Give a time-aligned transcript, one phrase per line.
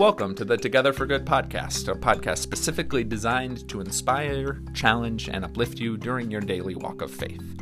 [0.00, 5.44] Welcome to the Together for Good podcast, a podcast specifically designed to inspire, challenge, and
[5.44, 7.59] uplift you during your daily walk of faith.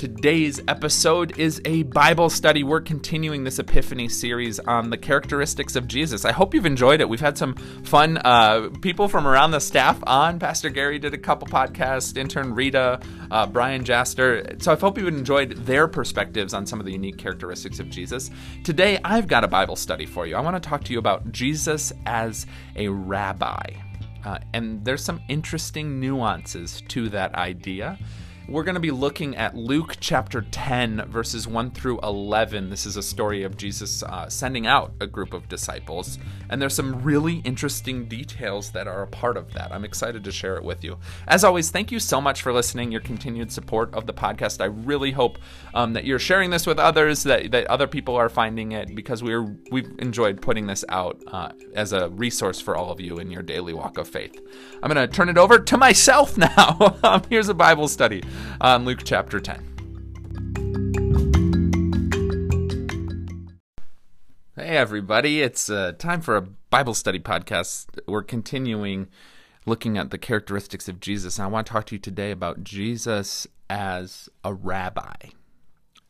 [0.00, 2.64] Today's episode is a Bible study.
[2.64, 6.24] We're continuing this Epiphany series on the characteristics of Jesus.
[6.24, 7.08] I hope you've enjoyed it.
[7.10, 7.54] We've had some
[7.84, 10.38] fun uh, people from around the staff on.
[10.38, 12.98] Pastor Gary did a couple podcasts, intern Rita,
[13.30, 14.62] uh, Brian Jaster.
[14.62, 18.30] So I hope you've enjoyed their perspectives on some of the unique characteristics of Jesus.
[18.64, 20.34] Today, I've got a Bible study for you.
[20.34, 23.66] I want to talk to you about Jesus as a rabbi.
[24.24, 27.98] Uh, and there's some interesting nuances to that idea
[28.50, 32.68] we're going to be looking at Luke chapter 10, verses 1 through 11.
[32.68, 36.18] This is a story of Jesus uh, sending out a group of disciples,
[36.48, 39.70] and there's some really interesting details that are a part of that.
[39.70, 40.98] I'm excited to share it with you.
[41.28, 44.60] As always, thank you so much for listening, your continued support of the podcast.
[44.60, 45.38] I really hope
[45.72, 49.22] um, that you're sharing this with others, that, that other people are finding it, because
[49.22, 53.30] we're we've enjoyed putting this out uh, as a resource for all of you in
[53.30, 54.40] your daily walk of faith.
[54.82, 57.22] I'm going to turn it over to myself now.
[57.30, 58.24] Here's a Bible study
[58.60, 59.70] on Luke chapter 10.
[64.56, 67.86] Hey, everybody, it's uh, time for a Bible study podcast.
[68.06, 69.08] We're continuing
[69.66, 72.62] looking at the characteristics of Jesus, and I want to talk to you today about
[72.62, 75.14] Jesus as a rabbi.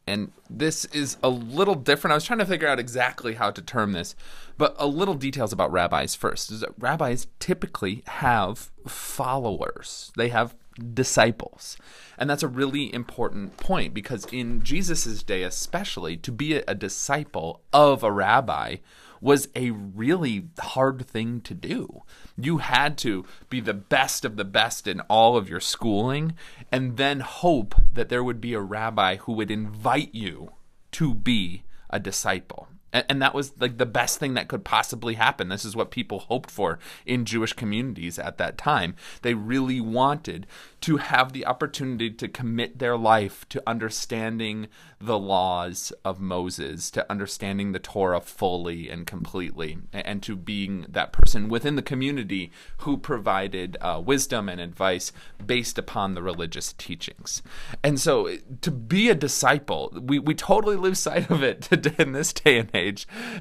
[0.07, 2.13] And this is a little different.
[2.13, 4.17] I was trying to figure out exactly how to term this,
[4.59, 6.51] but a little details about rabbis first.
[6.51, 10.11] Is that rabbis typically have followers.
[10.17, 10.57] They have
[10.95, 11.77] disciples.
[12.19, 17.63] And that's a really important point because in Jesus' day, especially, to be a disciple
[17.73, 18.77] of a rabbi
[19.21, 22.03] was a really hard thing to do.
[22.37, 26.35] You had to be the best of the best in all of your schooling
[26.73, 30.53] and then hope that there would be a rabbi who would invite you
[30.93, 32.69] to be a disciple.
[32.93, 35.49] And, that was like the best thing that could possibly happen.
[35.49, 38.97] This is what people hoped for in Jewish communities at that time.
[39.23, 40.47] They really wanted
[40.83, 44.69] to have the opportunity to commit their life to understanding
[44.99, 51.13] the laws of Moses, to understanding the Torah fully and completely, and to being that
[51.13, 55.13] person within the community who provided uh, wisdom and advice
[55.45, 57.43] based upon the religious teachings.
[57.83, 61.71] And so to be a disciple, we, we totally lose sight of it
[62.01, 62.80] in this day and age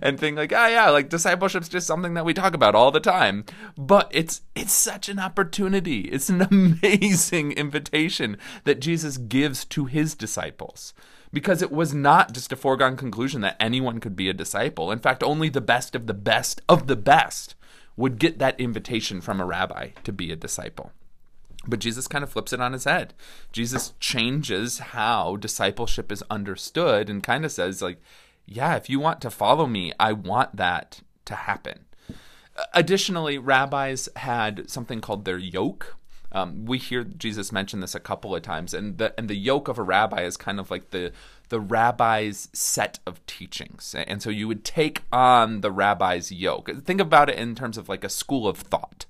[0.02, 2.92] and think like, ah, oh, yeah, like discipleship's just something that we talk about all
[2.92, 3.46] the time.
[3.78, 6.02] But it's it's such an opportunity.
[6.02, 10.94] It's an amazing invitation that Jesus gives to his disciples.
[11.32, 14.92] Because it was not just a foregone conclusion that anyone could be a disciple.
[14.92, 17.54] In fact, only the best of the best of the best
[17.96, 20.92] would get that invitation from a rabbi to be a disciple.
[21.68, 23.14] But Jesus kind of flips it on his head.
[23.52, 28.02] Jesus changes how discipleship is understood and kind of says, like,
[28.50, 31.86] yeah, if you want to follow me, I want that to happen.
[32.74, 35.98] Additionally, rabbis had something called their yoke,
[36.32, 39.68] um, we hear Jesus mention this a couple of times, and the and the yoke
[39.68, 41.12] of a rabbi is kind of like the
[41.50, 46.70] the rabbi's set of teachings, and so you would take on the rabbi's yoke.
[46.86, 49.06] Think about it in terms of like a school of thought.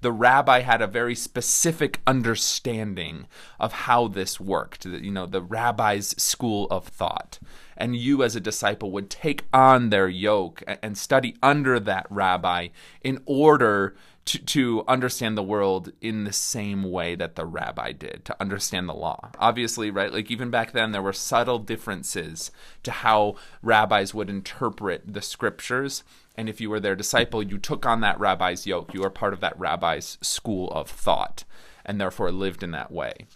[0.00, 3.26] The rabbi had a very specific understanding
[3.60, 4.84] of how this worked.
[4.84, 7.38] You know, the rabbi's school of thought
[7.76, 12.68] and you as a disciple would take on their yoke and study under that rabbi
[13.02, 18.24] in order to, to understand the world in the same way that the rabbi did,
[18.24, 19.30] to understand the law.
[19.38, 20.12] Obviously, right?
[20.12, 22.50] Like even back then, there were subtle differences
[22.82, 26.04] to how rabbis would interpret the scriptures.
[26.36, 28.94] And if you were their disciple, you took on that rabbi's yoke.
[28.94, 31.44] You were part of that rabbi's school of thought
[31.84, 33.26] and therefore lived in that way.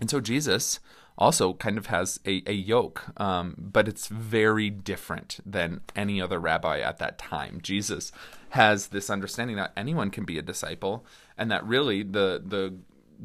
[0.00, 0.80] And so Jesus
[1.18, 6.38] also kind of has a, a yoke, um, but it's very different than any other
[6.38, 7.58] rabbi at that time.
[7.62, 8.12] Jesus
[8.50, 11.04] has this understanding that anyone can be a disciple,
[11.36, 12.74] and that really the the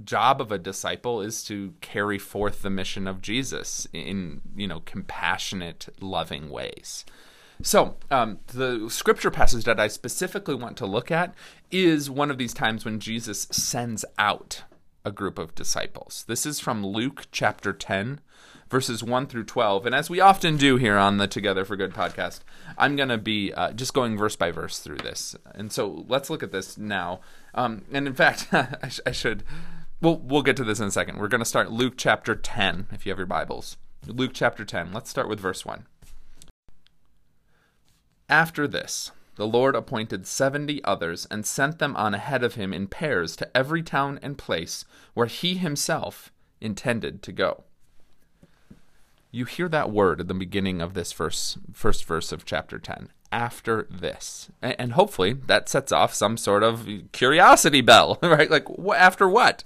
[0.04, 4.81] job of a disciple is to carry forth the mission of Jesus in you know
[4.81, 7.06] compassionate, loving ways.
[7.62, 11.36] So, um, the scripture passage that I specifically want to look at
[11.72, 14.63] is one of these times when Jesus sends out
[15.05, 16.23] a group of disciples.
[16.27, 18.21] This is from Luke chapter 10,
[18.69, 19.85] verses 1 through 12.
[19.85, 22.39] And as we often do here on the Together for Good podcast,
[22.77, 25.35] I'm going to be uh, just going verse by verse through this.
[25.53, 27.19] And so let's look at this now.
[27.53, 29.44] Um, and in fact, I, sh- I should.
[30.01, 31.17] We'll, we'll get to this in a second.
[31.17, 33.77] We're going to start Luke chapter 10, if you have your Bibles.
[34.07, 34.94] Luke chapter 10.
[34.94, 35.85] Let's start with verse 1.
[38.29, 42.88] After this, the Lord appointed seventy others and sent them on ahead of him in
[42.88, 46.31] pairs to every town and place where he himself
[46.62, 47.63] intended to go.
[49.31, 53.09] You hear that word at the beginning of this verse, first verse of chapter 10.
[53.31, 54.51] after this.
[54.62, 58.50] And, hopefully that sets off some sort of curiosity bell, right?
[58.51, 59.63] Like, after what?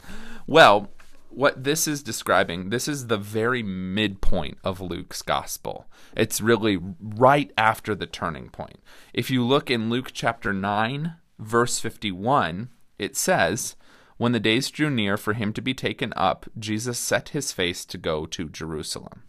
[0.47, 0.89] Well,
[1.37, 5.85] what this is describing, this is the very midpoint of Luke's gospel.
[6.15, 8.79] It's really right after the turning point.
[9.13, 13.75] If you look in Luke chapter 9, verse 51, it says,
[14.17, 17.85] When the days drew near for him to be taken up, Jesus set his face
[17.85, 19.21] to go to Jerusalem.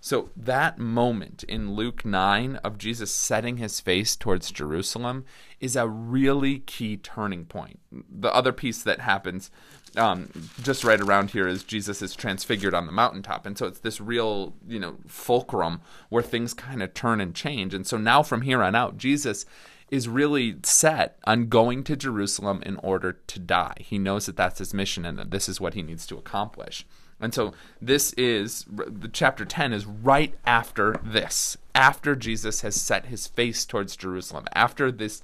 [0.00, 5.24] So that moment in Luke 9 of Jesus setting his face towards Jerusalem
[5.60, 7.78] is a really key turning point.
[7.92, 9.52] The other piece that happens
[9.96, 10.30] um,
[10.62, 13.46] just right around here is Jesus is transfigured on the mountaintop.
[13.46, 17.74] And so it's this real, you know, fulcrum where things kind of turn and change.
[17.74, 19.44] And so now from here on out, Jesus
[19.90, 23.74] is really set on going to Jerusalem in order to die.
[23.78, 26.86] He knows that that's his mission and that this is what he needs to accomplish.
[27.20, 33.06] And so this is the chapter 10 is right after this, after Jesus has set
[33.06, 35.22] his face towards Jerusalem, after this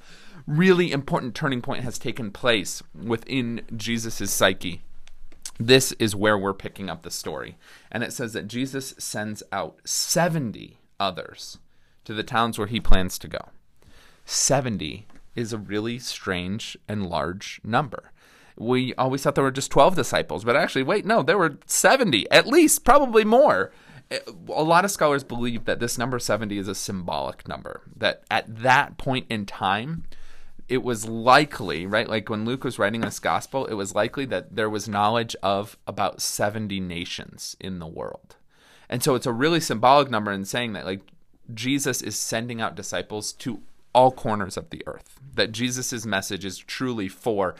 [0.48, 4.82] really important turning point has taken place within Jesus' psyche.
[5.60, 7.56] This is where we're picking up the story.
[7.90, 11.58] And it says that Jesus sends out 70 others
[12.04, 13.50] to the towns where he plans to go.
[14.24, 15.06] 70
[15.36, 18.12] is a really strange and large number
[18.58, 22.30] we always thought there were just 12 disciples, but actually, wait, no, there were 70,
[22.30, 23.72] at least, probably more.
[24.48, 28.62] A lot of scholars believe that this number 70 is a symbolic number, that at
[28.62, 30.04] that point in time,
[30.68, 32.08] it was likely, right?
[32.08, 35.78] Like when Luke was writing this gospel, it was likely that there was knowledge of
[35.86, 38.36] about 70 nations in the world.
[38.88, 41.00] And so it's a really symbolic number in saying that, like,
[41.54, 43.62] Jesus is sending out disciples to
[43.94, 47.54] all corners of the earth, that Jesus' message is truly for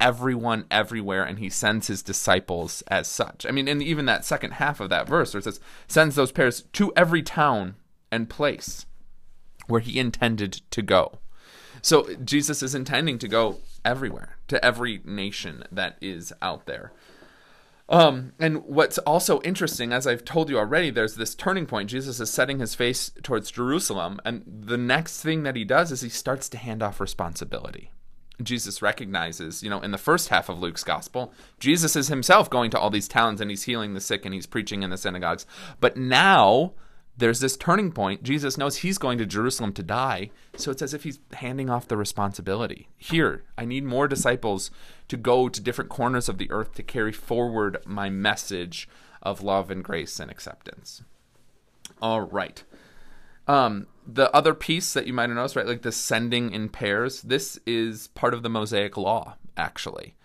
[0.00, 3.46] everyone everywhere and he sends his disciples as such.
[3.46, 6.32] I mean, and even that second half of that verse where it says, sends those
[6.32, 7.76] pairs to every town
[8.10, 8.86] and place
[9.66, 11.18] where he intended to go.
[11.84, 16.92] So Jesus is intending to go everywhere, to every nation that is out there.
[17.90, 21.90] Um, and what's also interesting, as I've told you already, there's this turning point.
[21.90, 26.00] Jesus is setting his face towards Jerusalem, and the next thing that he does is
[26.00, 27.90] he starts to hand off responsibility.
[28.42, 32.70] Jesus recognizes, you know, in the first half of Luke's gospel, Jesus is himself going
[32.70, 35.44] to all these towns and he's healing the sick and he's preaching in the synagogues.
[35.80, 36.72] But now
[37.16, 38.22] there's this turning point.
[38.22, 40.30] Jesus knows he's going to Jerusalem to die.
[40.56, 42.88] So it's as if he's handing off the responsibility.
[42.96, 44.70] Here, I need more disciples
[45.08, 48.88] to go to different corners of the earth to carry forward my message
[49.22, 51.02] of love and grace and acceptance.
[52.02, 52.64] All right.
[53.46, 57.22] Um, the other piece that you might have noticed, right, like the sending in pairs,
[57.22, 60.16] this is part of the Mosaic law, actually.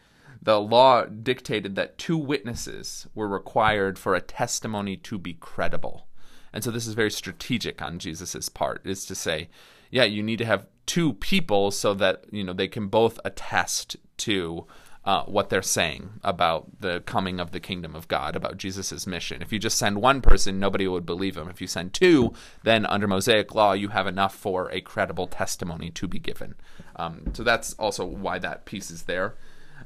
[0.42, 6.07] The law dictated that two witnesses were required for a testimony to be credible.
[6.54, 9.50] And so this is very strategic on Jesus' part, is to say,
[9.92, 13.96] yeah, you need to have two people so that, you know, they can both attest
[14.18, 14.66] to
[15.06, 19.42] uh, what they're saying about the coming of the kingdom of God, about Jesus' mission.
[19.42, 21.50] If you just send one person, nobody would believe him.
[21.50, 25.90] If you send two, then under Mosaic law, you have enough for a credible testimony
[25.92, 26.56] to be given.
[26.95, 29.36] Um, so that's also why that piece is there.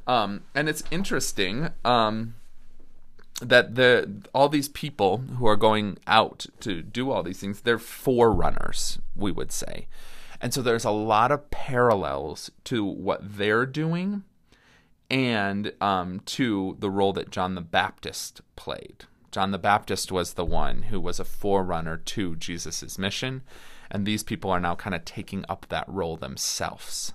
[0.08, 2.36] Um, and it's interesting um,
[3.50, 7.80] that the all these people who are going out to do all these things, they're
[7.80, 9.88] forerunners, we would say.
[10.42, 14.24] And so there's a lot of parallels to what they're doing
[15.10, 19.06] and um, to the role that John the Baptist played.
[19.32, 23.42] John the Baptist was the one who was a forerunner to Jesus' mission,
[23.90, 27.14] and these people are now kind of taking up that role themselves.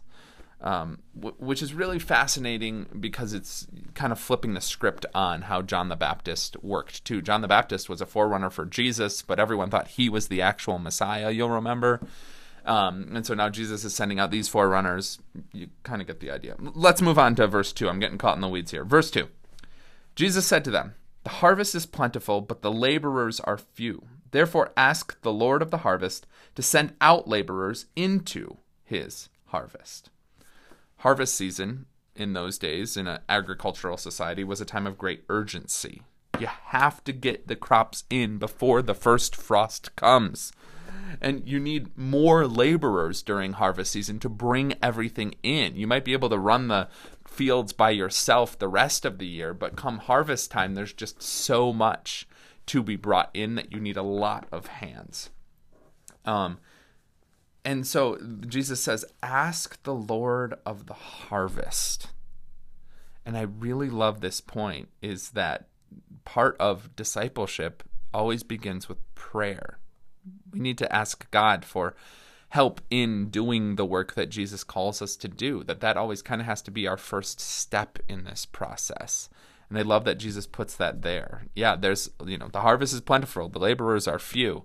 [0.60, 5.62] Um, w- which is really fascinating because it's kind of flipping the script on how
[5.62, 7.22] John the Baptist worked too.
[7.22, 10.80] John the Baptist was a forerunner for Jesus, but everyone thought he was the actual
[10.80, 12.00] Messiah, you'll remember.
[12.64, 15.20] Um, and so now Jesus is sending out these forerunners.
[15.52, 16.56] You kind of get the idea.
[16.58, 17.88] Let's move on to verse 2.
[17.88, 18.84] I'm getting caught in the weeds here.
[18.84, 19.28] Verse 2
[20.14, 24.04] Jesus said to them, The harvest is plentiful, but the laborers are few.
[24.32, 30.10] Therefore, ask the Lord of the harvest to send out laborers into his harvest.
[30.98, 36.02] Harvest season in those days, in an agricultural society, was a time of great urgency.
[36.38, 40.52] You have to get the crops in before the first frost comes
[41.20, 45.76] and you need more laborers during harvest season to bring everything in.
[45.76, 46.88] You might be able to run the
[47.26, 51.72] fields by yourself the rest of the year, but come harvest time, there's just so
[51.72, 52.26] much
[52.66, 55.30] to be brought in that you need a lot of hands.
[56.24, 56.58] Um,
[57.68, 62.08] and so Jesus says, Ask the Lord of the harvest.
[63.26, 65.68] And I really love this point is that
[66.25, 67.82] part of discipleship
[68.14, 69.78] always begins with prayer
[70.52, 71.94] we need to ask God for
[72.50, 75.62] help in doing the work that Jesus calls us to do.
[75.64, 79.28] That that always kind of has to be our first step in this process.
[79.68, 81.44] And I love that Jesus puts that there.
[81.54, 84.64] Yeah, there's you know the harvest is plentiful, the laborers are few,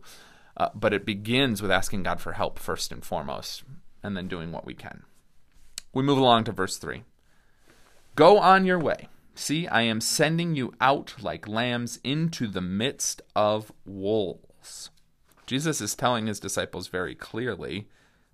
[0.57, 3.63] uh, but it begins with asking God for help first and foremost,
[4.01, 5.03] and then doing what we can.
[5.93, 7.03] We move along to verse three.
[8.15, 9.07] Go on your way.
[9.35, 14.91] See, I am sending you out like lambs into the midst of wolves.
[15.47, 17.87] Jesus is telling his disciples very clearly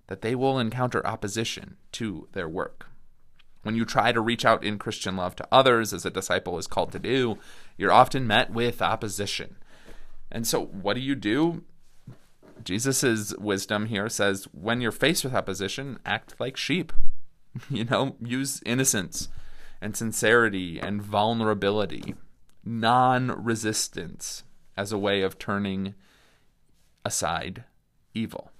[0.08, 2.86] that they will encounter opposition to their work.
[3.62, 6.66] When you try to reach out in Christian love to others, as a disciple is
[6.66, 7.38] called to do,
[7.76, 9.56] you're often met with opposition.
[10.30, 11.64] And so, what do you do?
[12.64, 16.92] Jesus' wisdom here says when you're faced with opposition, act like sheep.
[17.68, 19.28] You know, use innocence
[19.80, 22.14] and sincerity and vulnerability,
[22.64, 24.44] non resistance
[24.76, 25.94] as a way of turning
[27.04, 27.64] aside
[28.14, 28.52] evil.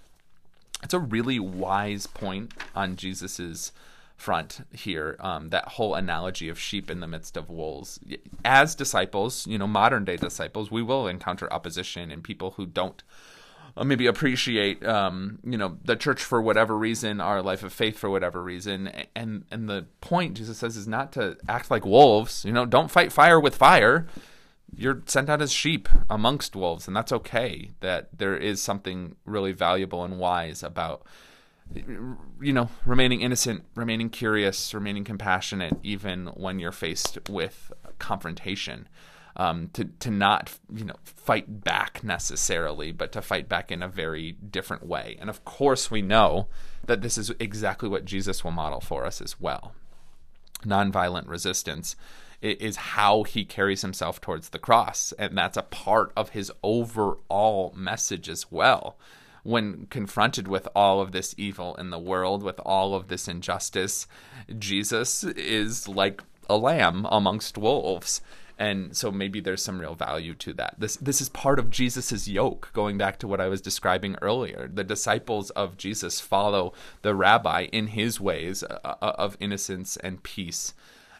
[0.82, 3.72] It's a really wise point on Jesus's
[4.16, 5.16] front here.
[5.20, 7.98] Um, that whole analogy of sheep in the midst of wolves.
[8.44, 13.02] As disciples, you know, modern day disciples, we will encounter opposition and people who don't
[13.76, 18.10] maybe appreciate, um, you know, the church for whatever reason, our life of faith for
[18.10, 18.88] whatever reason.
[19.14, 22.44] And and the point Jesus says is not to act like wolves.
[22.44, 24.06] You know, don't fight fire with fire
[24.76, 27.70] you're sent out as sheep amongst wolves, and that's okay.
[27.80, 31.02] That there is something really valuable and wise about,
[31.74, 38.88] you know, remaining innocent, remaining curious, remaining compassionate, even when you're faced with confrontation.
[39.36, 43.88] Um, to to not you know fight back necessarily, but to fight back in a
[43.88, 45.16] very different way.
[45.20, 46.48] And of course, we know
[46.84, 49.72] that this is exactly what Jesus will model for us as well.
[50.64, 51.96] Nonviolent resistance
[52.42, 55.12] is how he carries himself towards the cross.
[55.18, 58.96] And that's a part of his overall message as well.
[59.42, 64.06] When confronted with all of this evil in the world, with all of this injustice,
[64.58, 68.20] Jesus is like a lamb amongst wolves
[68.60, 72.28] and so maybe there's some real value to that this this is part of Jesus's
[72.28, 77.14] yoke going back to what I was describing earlier the disciples of Jesus follow the
[77.14, 80.74] rabbi in his ways uh, uh, of innocence and peace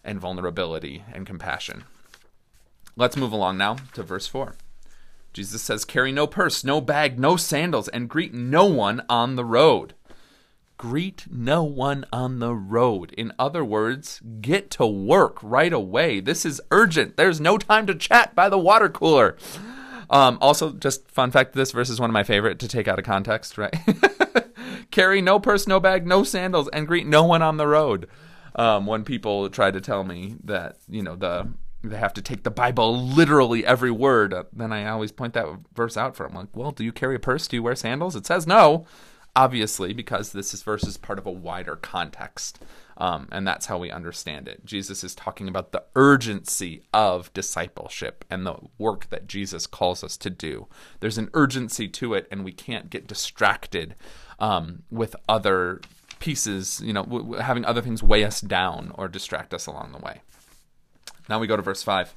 [0.05, 1.85] and vulnerability and compassion.
[2.97, 4.55] Let's move along now to verse 4.
[5.33, 9.45] Jesus says, Carry no purse, no bag, no sandals, and greet no one on the
[9.45, 9.95] road.
[10.81, 13.13] Greet no one on the road.
[13.13, 16.21] In other words, get to work right away.
[16.21, 17.19] This is urgent.
[17.19, 19.37] There's no time to chat by the water cooler.
[20.09, 22.99] Um, also, just fun fact this verse is one of my favorite to take out
[22.99, 23.77] of context, right?
[24.91, 28.09] Carry no purse, no bag, no sandals, and greet no one on the road
[28.55, 31.47] um, when people try to tell me that you know the
[31.85, 35.99] they have to take the Bible literally every word, then I always point that verse
[35.99, 36.37] out for them.
[36.37, 37.47] Like, well, do you carry a purse?
[37.47, 38.17] Do you wear sandals?
[38.17, 38.87] It says no,
[39.41, 42.63] obviously, because this is verse is part of a wider context.
[42.99, 44.67] Um, and that's how we understand it.
[44.67, 50.19] Jesus is talking about the urgency of discipleship and the work that Jesus calls us
[50.19, 50.67] to do.
[51.01, 53.95] There's an urgency to it, and we can't get distracted
[54.39, 55.81] um, with other
[56.19, 60.05] pieces, you know, w- having other things weigh us down or distract us along the
[60.05, 60.21] way.
[61.31, 62.15] Now we go to verse 5.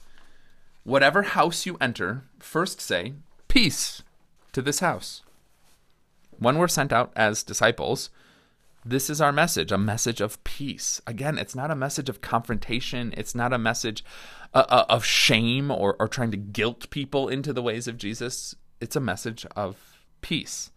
[0.83, 3.13] Whatever house you enter, first say,
[3.47, 4.03] Peace
[4.51, 5.22] to this house.
[6.43, 8.09] When we're sent out as disciples,
[8.85, 11.01] this is our message a message of peace.
[11.07, 14.03] Again, it's not a message of confrontation, it's not a message
[14.53, 18.55] uh, uh of shame or, or trying to guilt people into the ways of Jesus.
[18.81, 19.77] It's a message of
[20.21, 20.71] peace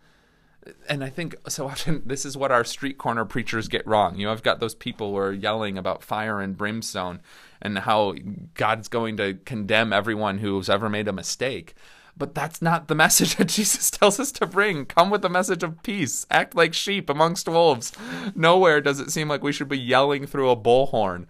[0.89, 4.17] and I think so often this is what our street corner preachers get wrong.
[4.17, 7.21] You know, I've got those people who are yelling about fire and brimstone
[7.61, 8.15] and how
[8.55, 11.75] God's going to condemn everyone who's ever made a mistake.
[12.17, 14.87] But that's not the message that Jesus tells us to bring.
[14.87, 16.27] Come with the message of peace.
[16.31, 17.93] Act like sheep amongst wolves.
[18.35, 21.27] Nowhere does it seem like we should be yelling through a bullhorn.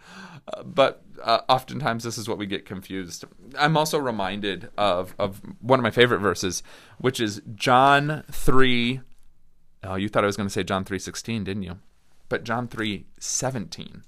[0.53, 3.25] Uh, but uh, oftentimes this is what we get confused.
[3.59, 6.63] I'm also reminded of of one of my favorite verses,
[6.99, 9.01] which is John 3
[9.87, 11.79] Oh, you thought I was going to say John 3:16, didn't you?
[12.29, 14.03] But John 3:17.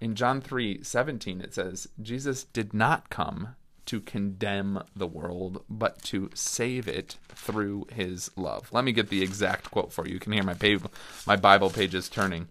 [0.00, 3.56] In John 3:17 it says, Jesus did not come
[3.90, 8.68] to condemn the world, but to save it through his love.
[8.72, 10.14] Let me get the exact quote for you.
[10.14, 10.80] You can hear my page,
[11.26, 12.46] my Bible pages turning.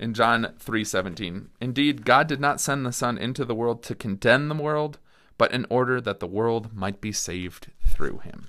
[0.00, 4.48] In John 3:17, indeed God did not send the son into the world to condemn
[4.48, 4.98] the world,
[5.38, 8.48] but in order that the world might be saved through him.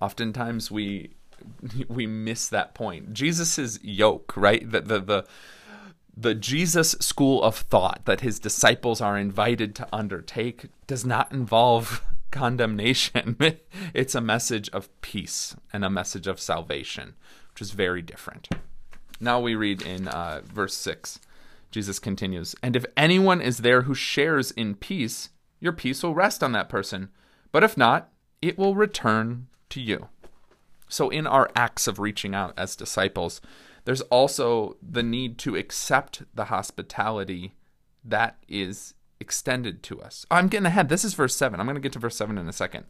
[0.00, 1.10] Oftentimes we
[1.88, 3.12] we miss that point.
[3.12, 4.70] Jesus's yoke, right?
[4.70, 5.26] The, the the
[6.20, 12.02] the Jesus school of thought that his disciples are invited to undertake does not involve
[12.32, 13.36] condemnation.
[13.94, 17.14] it's a message of peace and a message of salvation.
[17.52, 18.48] which is very different.
[19.20, 21.20] Now we read in uh, verse 6.
[21.70, 25.28] Jesus continues, And if anyone is there who shares in peace,
[25.60, 27.10] your peace will rest on that person.
[27.52, 28.10] But if not,
[28.42, 30.08] it will return to you.
[30.88, 33.42] So, in our acts of reaching out as disciples,
[33.88, 37.54] there's also the need to accept the hospitality
[38.04, 40.26] that is extended to us.
[40.30, 40.90] Oh, I'm getting ahead.
[40.90, 41.58] This is verse 7.
[41.58, 42.84] I'm going to get to verse 7 in a second.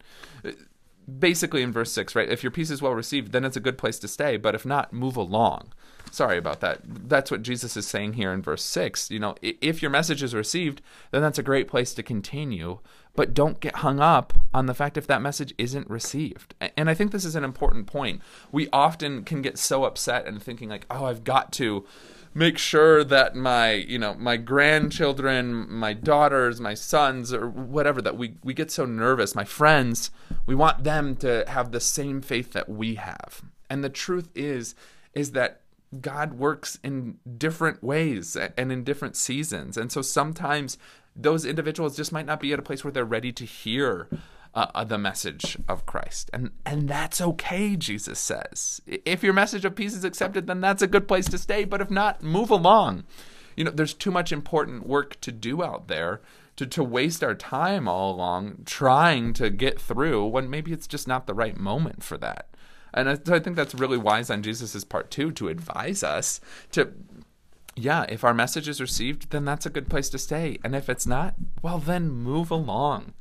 [1.07, 2.27] Basically, in verse 6, right?
[2.27, 4.35] If your peace is well received, then it's a good place to stay.
[4.35, 5.71] But if not, move along.
[6.11, 6.81] Sorry about that.
[6.83, 9.09] That's what Jesus is saying here in verse 6.
[9.09, 12.79] You know, if your message is received, then that's a great place to continue.
[13.15, 16.55] But don't get hung up on the fact if that message isn't received.
[16.77, 18.21] And I think this is an important point.
[18.51, 21.85] We often can get so upset and thinking, like, oh, I've got to
[22.33, 28.15] make sure that my you know my grandchildren my daughters my sons or whatever that
[28.15, 30.11] we we get so nervous my friends
[30.45, 34.75] we want them to have the same faith that we have and the truth is
[35.15, 35.61] is that
[36.01, 39.75] God works in different ways and in different seasons.
[39.75, 40.77] And so sometimes
[41.15, 44.07] those individuals just might not be at a place where they're ready to hear
[44.53, 46.29] uh, the message of Christ.
[46.33, 48.81] And and that's okay, Jesus says.
[48.87, 51.81] If your message of peace is accepted, then that's a good place to stay, but
[51.81, 53.03] if not, move along.
[53.55, 56.21] You know, there's too much important work to do out there
[56.55, 61.07] to, to waste our time all along trying to get through when maybe it's just
[61.07, 62.49] not the right moment for that.
[62.93, 66.91] And I, I think that's really wise on Jesus's part too to advise us to
[67.79, 70.59] yeah, if our message is received, then that's a good place to stay.
[70.63, 73.13] And if it's not, well, then move along.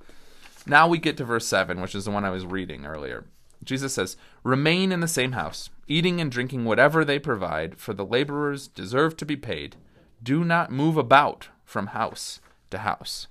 [0.66, 3.24] Now we get to verse 7, which is the one I was reading earlier.
[3.64, 8.04] Jesus says, Remain in the same house, eating and drinking whatever they provide, for the
[8.04, 9.76] laborers deserve to be paid.
[10.22, 13.28] Do not move about from house to house.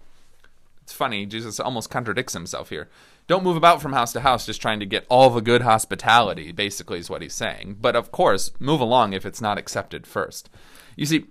[0.81, 2.87] It's funny, Jesus almost contradicts himself here.
[3.27, 6.53] Don't move about from house to house just trying to get all the good hospitality,
[6.53, 7.77] basically, is what he's saying.
[7.81, 10.49] But of course, move along if it's not accepted first.
[10.97, 11.25] You see,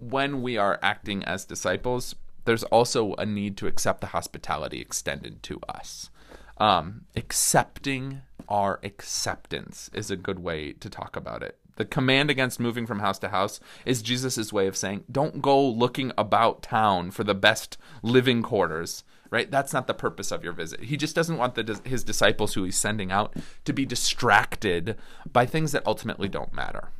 [0.00, 5.42] when we are acting as disciples, there's also a need to accept the hospitality extended
[5.44, 6.10] to us.
[6.58, 11.58] Um, accepting our acceptance is a good way to talk about it.
[11.76, 15.64] The command against moving from house to house is Jesus' way of saying, don't go
[15.64, 19.50] looking about town for the best living quarters right?
[19.50, 20.84] That's not the purpose of your visit.
[20.84, 24.94] He just doesn't want the, his disciples who he's sending out to be distracted
[25.32, 26.90] by things that ultimately don't matter.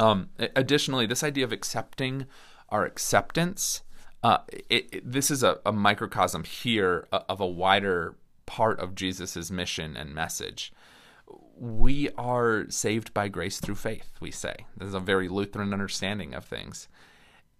[0.00, 2.24] Um, additionally, this idea of accepting
[2.70, 3.82] our acceptance,
[4.22, 4.38] uh,
[4.70, 9.98] it, it, this is a, a, microcosm here of a wider part of Jesus' mission
[9.98, 10.72] and message.
[11.54, 14.64] We are saved by grace through faith, we say.
[14.74, 16.88] This is a very Lutheran understanding of things.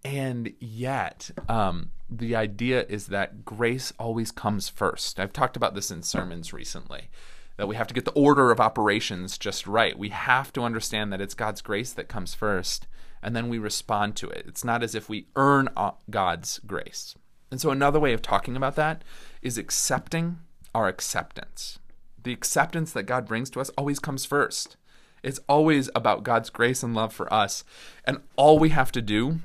[0.03, 5.21] And yet, um, the idea is that grace always comes first.
[5.21, 7.11] I've talked about this in sermons recently
[7.57, 9.99] that we have to get the order of operations just right.
[9.99, 12.87] We have to understand that it's God's grace that comes first,
[13.23, 14.45] and then we respond to it.
[14.49, 17.15] It's not as if we earn uh, God's grace.
[17.51, 19.03] And so, another way of talking about that
[19.43, 20.39] is accepting
[20.75, 21.79] our acceptance.
[22.23, 24.77] The acceptance that God brings to us always comes first.
[25.23, 27.65] It's always about God's grace and love for us.
[28.05, 29.41] And all we have to do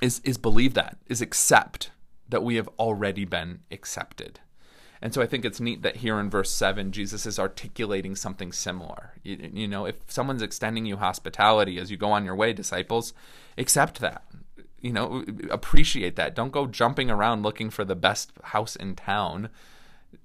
[0.00, 1.90] is is believe that, is accept
[2.28, 4.40] that we have already been accepted.
[5.02, 8.52] And so I think it's neat that here in verse 7, Jesus is articulating something
[8.52, 9.14] similar.
[9.24, 13.12] You, you, know, if someone's extending you hospitality as you go on your way, disciples,
[13.58, 14.22] accept that.
[14.80, 16.36] You know, appreciate that.
[16.36, 19.48] Don't go jumping around looking for the best house in town.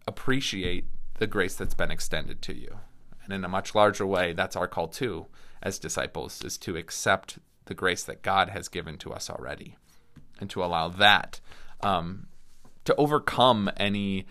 [0.07, 0.85] Appreciate
[1.17, 2.77] the grace that's been extended to you.
[3.23, 5.25] And in a much larger way, that's our call too,
[5.61, 9.75] as disciples, is to accept the grace that God has given to us already,
[10.39, 11.41] and to allow that
[11.81, 12.27] um,
[12.85, 14.25] to overcome any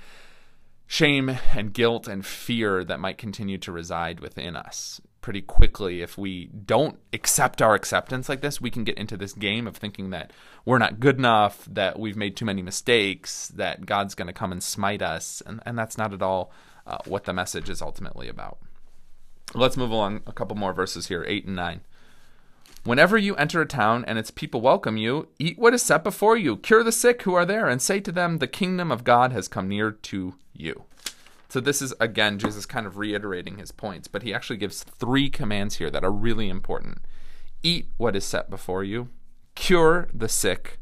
[0.86, 5.00] shame and guilt and fear that might continue to reside within us.
[5.20, 9.32] Pretty quickly, if we don't accept our acceptance like this, we can get into this
[9.32, 10.32] game of thinking that
[10.64, 14.52] we're not good enough, that we've made too many mistakes, that God's going to come
[14.52, 15.42] and smite us.
[15.44, 16.52] And, and that's not at all
[16.86, 18.58] uh, what the message is ultimately about.
[19.54, 21.80] Let's move along a couple more verses here, 8 and 9.
[22.86, 26.36] Whenever you enter a town and its people welcome you, eat what is set before
[26.36, 29.32] you, cure the sick who are there, and say to them, The kingdom of God
[29.32, 30.84] has come near to you.
[31.48, 35.28] So, this is again Jesus kind of reiterating his points, but he actually gives three
[35.28, 36.98] commands here that are really important
[37.60, 39.08] eat what is set before you,
[39.56, 40.78] cure the sick,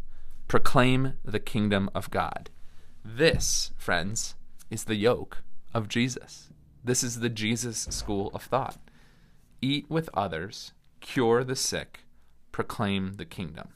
[0.46, 2.50] proclaim the kingdom of God.
[3.02, 4.34] This, friends,
[4.70, 5.38] is the yoke
[5.72, 6.50] of Jesus.
[6.84, 8.76] This is the Jesus school of thought.
[9.62, 12.00] Eat with others cure the sick,
[12.50, 13.68] proclaim the kingdom.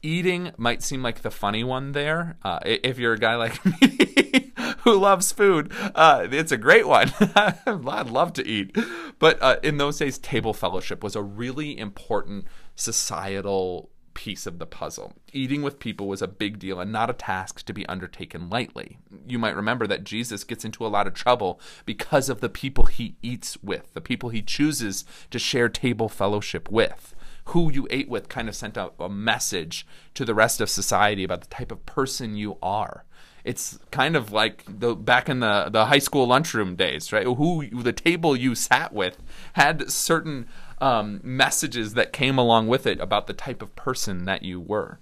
[0.00, 2.38] Eating might seem like the funny one there.
[2.44, 4.52] Uh, if you're a guy like me
[4.84, 7.12] who loves food, uh, it's a great one.
[7.34, 8.76] I'd love to eat.
[9.18, 12.44] but uh, in those days, table fellowship was a really important
[12.76, 15.12] societal piece of the puzzle.
[15.32, 18.98] Eating with people was a big deal and not a task to be undertaken lightly.
[19.28, 22.86] You might remember that Jesus gets into a lot of trouble because of the people
[22.86, 27.14] he eats with, the people he chooses to share table fellowship with.
[27.50, 31.22] Who you ate with kind of sent out a message to the rest of society
[31.22, 33.04] about the type of person you are
[33.44, 37.24] it's kind of like the back in the the high school lunchroom days, right?
[37.24, 39.16] Who the table you sat with
[39.54, 40.48] had certain
[40.80, 44.98] um, messages that came along with it about the type of person that you were.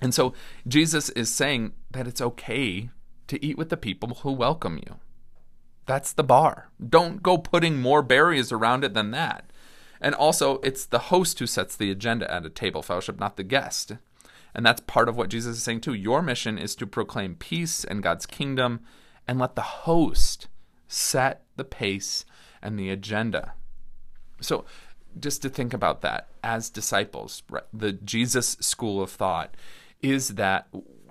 [0.00, 0.34] And so
[0.66, 2.90] Jesus is saying that it's okay
[3.28, 4.96] to eat with the people who welcome you.
[5.86, 6.70] That's the bar.
[6.86, 9.50] Don't go putting more barriers around it than that.
[10.00, 13.42] And also, it's the host who sets the agenda at a table fellowship, not the
[13.42, 13.92] guest.
[14.54, 15.94] And that's part of what Jesus is saying too.
[15.94, 18.80] Your mission is to proclaim peace and God's kingdom
[19.28, 20.48] and let the host
[20.88, 22.24] set the pace
[22.62, 23.54] and the agenda.
[24.40, 24.64] So,
[25.18, 27.42] just to think about that as disciples,
[27.72, 29.54] the Jesus school of thought
[30.02, 30.68] is that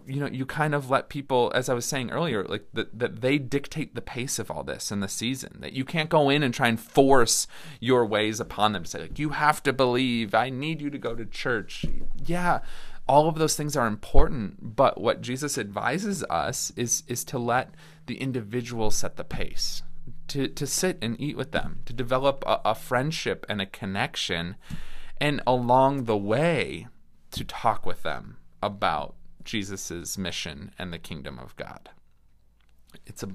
[0.07, 3.21] you know you kind of let people as i was saying earlier like that, that
[3.21, 6.41] they dictate the pace of all this and the season that you can't go in
[6.41, 7.45] and try and force
[7.79, 8.85] your ways upon them.
[8.85, 10.33] Say like you have to believe.
[10.33, 11.85] I need you to go to church.
[12.25, 12.61] Yeah
[13.09, 17.73] all of those things are important but what jesus advises us is is to let
[18.05, 19.81] the individual set the pace
[20.29, 24.55] to, to sit and eat with them, to develop a, a friendship and a connection,
[25.19, 26.87] and along the way,
[27.31, 31.89] to talk with them about Jesus' mission and the kingdom of God.
[33.05, 33.29] It's a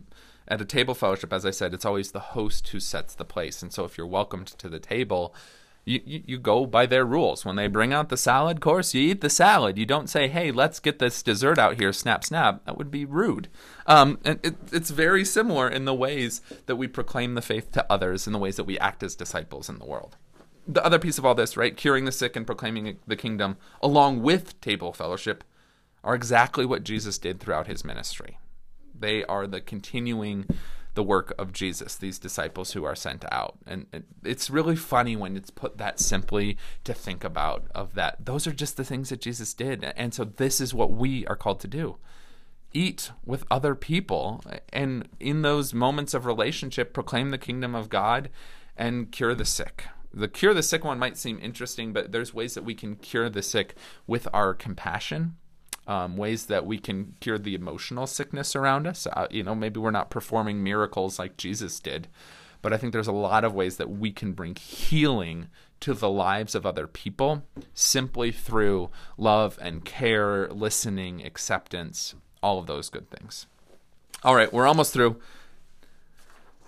[0.47, 3.63] at a table fellowship, as I said, it's always the host who sets the place.
[3.63, 5.35] And so if you're welcomed to the table,
[5.85, 7.45] you, you, go by their rules.
[7.45, 9.77] When they bring out the salad course, you eat the salad.
[9.77, 12.65] You don't say, hey, let's get this dessert out here, snap, snap.
[12.65, 13.49] That would be rude.
[13.87, 17.93] Um, and it, it's very similar in the ways that we proclaim the faith to
[17.93, 20.17] others, in the ways that we act as disciples in the world.
[20.67, 24.23] The other piece of all this, right, curing the sick and proclaiming the kingdom, along
[24.23, 25.45] with table fellowship,
[26.03, 28.39] are exactly what Jesus did throughout his ministry.
[28.99, 30.47] They are the continuing
[30.95, 33.57] the work of Jesus, these disciples who are sent out.
[33.67, 33.87] And
[34.25, 38.53] it's really funny when it's put that simply to think about of that those are
[38.53, 39.85] just the things that Jesus did.
[39.97, 41.97] And so this is what we are called to do.
[42.73, 48.31] Eat with other people and in those moments of relationship proclaim the kingdom of God
[48.77, 49.85] and cure the sick.
[50.13, 53.29] The cure the sick one might seem interesting, but there's ways that we can cure
[53.29, 53.75] the sick
[54.07, 55.37] with our compassion
[55.87, 59.07] um, ways that we can cure the emotional sickness around us.
[59.07, 62.09] Uh, you know, maybe we're not performing miracles like Jesus did,
[62.63, 65.49] but I think there's a lot of ways that we can bring healing
[65.81, 67.43] to the lives of other people
[67.75, 73.47] simply through love and care, listening, acceptance, all of those good things.
[74.23, 75.21] All right, we're almost through.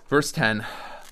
[0.07, 0.65] Verse 10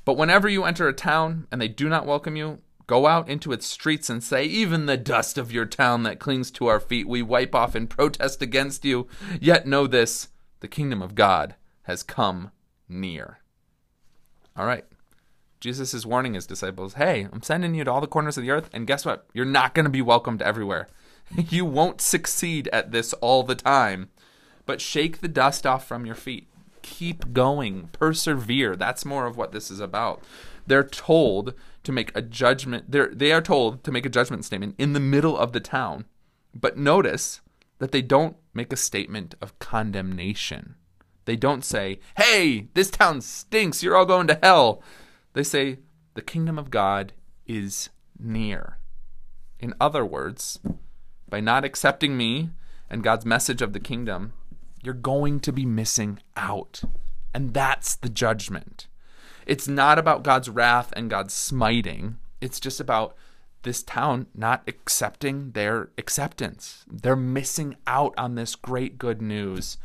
[0.06, 3.52] But whenever you enter a town and they do not welcome you, Go out into
[3.52, 7.08] its streets and say, Even the dust of your town that clings to our feet
[7.08, 9.08] we wipe off in protest against you.
[9.40, 12.52] Yet know this the kingdom of God has come
[12.88, 13.40] near.
[14.56, 14.86] All right.
[15.60, 18.52] Jesus is warning his disciples hey, I'm sending you to all the corners of the
[18.52, 19.26] earth, and guess what?
[19.34, 20.88] You're not going to be welcomed everywhere.
[21.50, 24.10] you won't succeed at this all the time,
[24.66, 26.48] but shake the dust off from your feet.
[26.84, 28.76] Keep going, persevere.
[28.76, 30.22] That's more of what this is about.
[30.68, 31.54] They're told
[31.86, 32.92] to make a judgment.
[32.92, 36.06] They're, they are told to make a judgment statement in the middle of the town.
[36.54, 37.42] But notice
[37.80, 40.76] that they don't make a statement of condemnation.
[41.26, 44.82] They don't say, hey, this town stinks, you're all going to hell.
[45.34, 45.80] They say,
[46.14, 47.14] the kingdom of God
[47.46, 48.78] is near.
[49.60, 50.60] In other words,
[51.28, 52.52] by not accepting me
[52.90, 54.34] and God's message of the kingdom,
[54.82, 56.84] you're going to be missing out.
[57.34, 58.88] And that's the judgment.
[59.46, 62.18] It's not about God's wrath and God's smiting.
[62.42, 63.16] It's just about
[63.64, 66.86] this town not accepting their acceptance.
[66.90, 69.78] They're missing out on this great good news.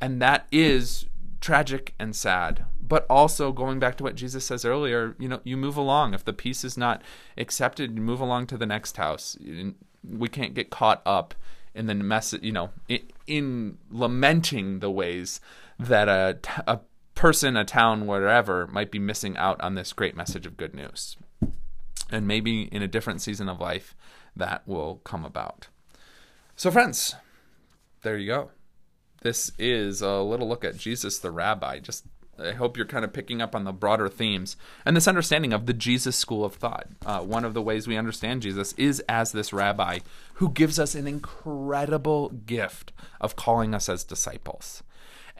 [0.00, 1.06] And that is
[1.40, 2.64] tragic and sad.
[2.80, 6.12] But also going back to what Jesus says earlier, you know, you move along.
[6.12, 7.02] If the peace is not
[7.38, 9.36] accepted, you move along to the next house.
[10.02, 11.34] We can't get caught up
[11.74, 15.40] in the mess, you know, in, in lamenting the ways
[15.78, 16.80] that a, a
[17.20, 21.18] person, a town, whatever, might be missing out on this great message of good news.
[22.10, 23.94] And maybe in a different season of life,
[24.34, 25.68] that will come about.
[26.56, 27.14] So, friends,
[28.00, 28.50] there you go.
[29.20, 31.78] This is a little look at Jesus the rabbi.
[31.80, 32.06] Just
[32.42, 34.56] I hope you're kind of picking up on the broader themes
[34.86, 36.86] and this understanding of the Jesus school of thought.
[37.04, 39.98] Uh, one of the ways we understand Jesus is as this rabbi
[40.36, 44.82] who gives us an incredible gift of calling us as disciples.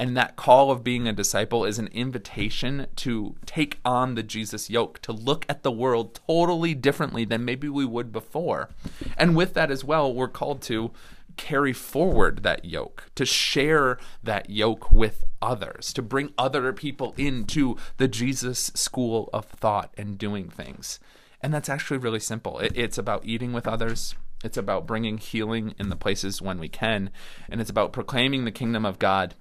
[0.01, 4.71] And that call of being a disciple is an invitation to take on the Jesus
[4.71, 8.71] yoke, to look at the world totally differently than maybe we would before.
[9.19, 10.91] And with that as well, we're called to
[11.37, 17.77] carry forward that yoke, to share that yoke with others, to bring other people into
[17.99, 20.99] the Jesus school of thought and doing things.
[21.43, 22.59] And that's actually really simple.
[22.59, 24.15] It, it's about eating with others.
[24.43, 27.11] It's about bringing healing in the places when we can.
[27.51, 29.35] And it's about proclaiming the kingdom of God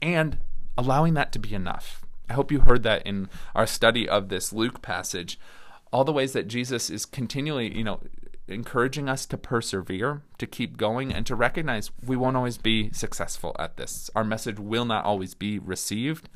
[0.00, 0.38] and
[0.76, 2.04] allowing that to be enough.
[2.28, 5.38] I hope you heard that in our study of this Luke passage.
[5.92, 8.00] All the ways that Jesus is continually, you know,
[8.46, 13.56] encouraging us to persevere, to keep going, and to recognize we won't always be successful
[13.58, 14.10] at this.
[14.14, 16.28] Our message will not always be received,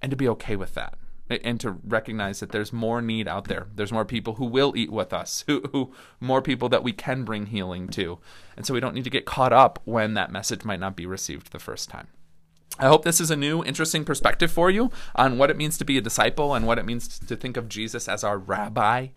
[0.00, 0.94] and to be okay with that.
[1.28, 3.68] And to recognize that there's more need out there.
[3.74, 7.24] There's more people who will eat with us, who, who more people that we can
[7.24, 8.18] bring healing to.
[8.56, 11.06] And so we don't need to get caught up when that message might not be
[11.06, 12.08] received the first time.
[12.78, 15.84] I hope this is a new, interesting perspective for you on what it means to
[15.84, 19.08] be a disciple and what it means to think of Jesus as our rabbi.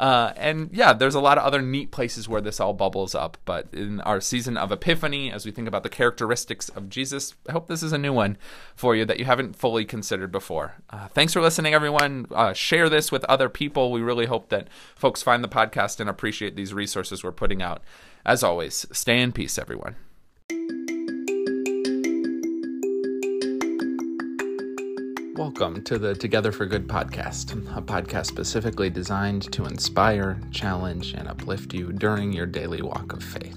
[0.00, 3.36] Uh, and yeah, there's a lot of other neat places where this all bubbles up.
[3.44, 7.52] But in our season of Epiphany, as we think about the characteristics of Jesus, I
[7.52, 8.38] hope this is a new one
[8.74, 10.76] for you that you haven't fully considered before.
[10.88, 12.26] Uh, thanks for listening, everyone.
[12.34, 13.92] Uh, share this with other people.
[13.92, 17.82] We really hope that folks find the podcast and appreciate these resources we're putting out.
[18.24, 19.96] As always, stay in peace, everyone.
[25.40, 31.26] Welcome to the Together for Good podcast, a podcast specifically designed to inspire, challenge, and
[31.26, 33.56] uplift you during your daily walk of faith.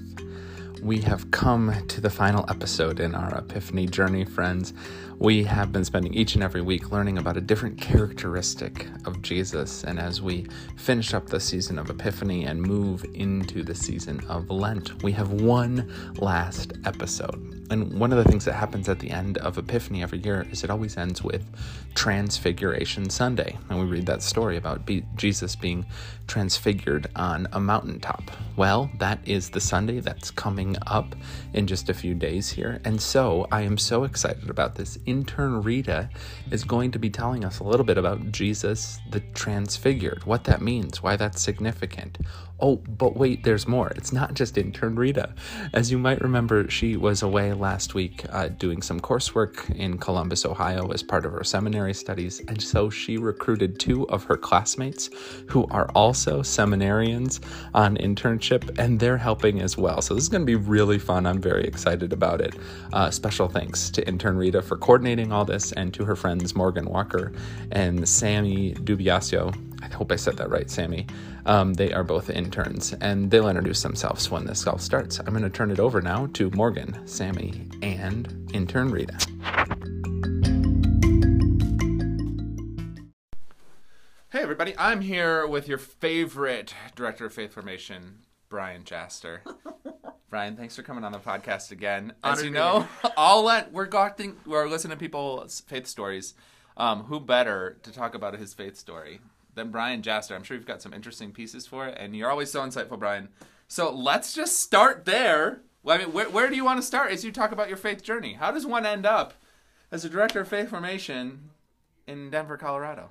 [0.82, 4.72] We have come to the final episode in our Epiphany journey, friends.
[5.18, 9.84] We have been spending each and every week learning about a different characteristic of Jesus.
[9.84, 14.48] And as we finish up the season of Epiphany and move into the season of
[14.48, 17.53] Lent, we have one last episode.
[17.70, 20.64] And one of the things that happens at the end of Epiphany every year is
[20.64, 21.44] it always ends with
[21.94, 23.56] Transfiguration Sunday.
[23.68, 25.86] And we read that story about be- Jesus being
[26.26, 28.30] transfigured on a mountaintop.
[28.56, 31.14] Well, that is the Sunday that's coming up
[31.52, 32.80] in just a few days here.
[32.84, 36.08] And so I am so excited about this intern Rita
[36.50, 40.62] is going to be telling us a little bit about Jesus the Transfigured, what that
[40.62, 42.18] means, why that's significant.
[42.60, 43.88] Oh, but wait, there's more.
[43.96, 45.34] It's not just intern Rita.
[45.72, 50.46] As you might remember, she was away last week uh, doing some coursework in Columbus,
[50.46, 55.10] Ohio, as part of her seminary studies, and so she recruited two of her classmates
[55.48, 57.40] who are also seminarians
[57.74, 60.00] on internship, and they're helping as well.
[60.00, 61.26] So this is going to be really fun.
[61.26, 62.54] I'm very excited about it.
[62.92, 66.84] Uh, special thanks to intern Rita for coordinating all this, and to her friends Morgan
[66.84, 67.32] Walker
[67.72, 69.52] and Sammy Dubiasio.
[69.82, 71.08] I hope I said that right, Sammy.
[71.46, 75.18] Um, they are both interns, and they'll introduce themselves when this all starts.
[75.18, 79.18] I'm going to turn it over now to Morgan, Sammy, and intern Rita.
[84.34, 84.74] Hey, everybody.
[84.76, 89.42] I'm here with your favorite director of faith formation, Brian Jaster.
[90.28, 92.14] Brian, thanks for coming on the podcast again.
[92.24, 96.34] As Honored you know, all that we're going, we're listening to people's faith stories.
[96.76, 99.20] Um, who better to talk about his faith story
[99.54, 100.34] than Brian Jaster?
[100.34, 103.28] I'm sure you've got some interesting pieces for it, and you're always so insightful, Brian.
[103.68, 105.60] So let's just start there.
[105.84, 107.76] Well, I mean, where, where do you want to start as you talk about your
[107.76, 108.32] faith journey?
[108.32, 109.34] How does one end up
[109.92, 111.50] as a director of faith formation
[112.08, 113.10] in Denver, Colorado?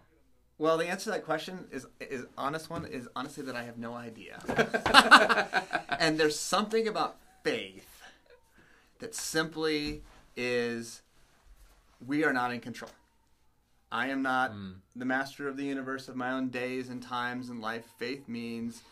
[0.63, 3.77] Well, the answer to that question is is honest one is honestly that I have
[3.77, 4.39] no idea.
[5.99, 8.01] and there's something about faith
[8.99, 10.03] that simply
[10.37, 11.01] is
[12.07, 12.91] we are not in control.
[13.91, 14.75] I am not hmm.
[14.95, 17.83] the master of the universe of my own days and times and life.
[17.97, 18.83] Faith means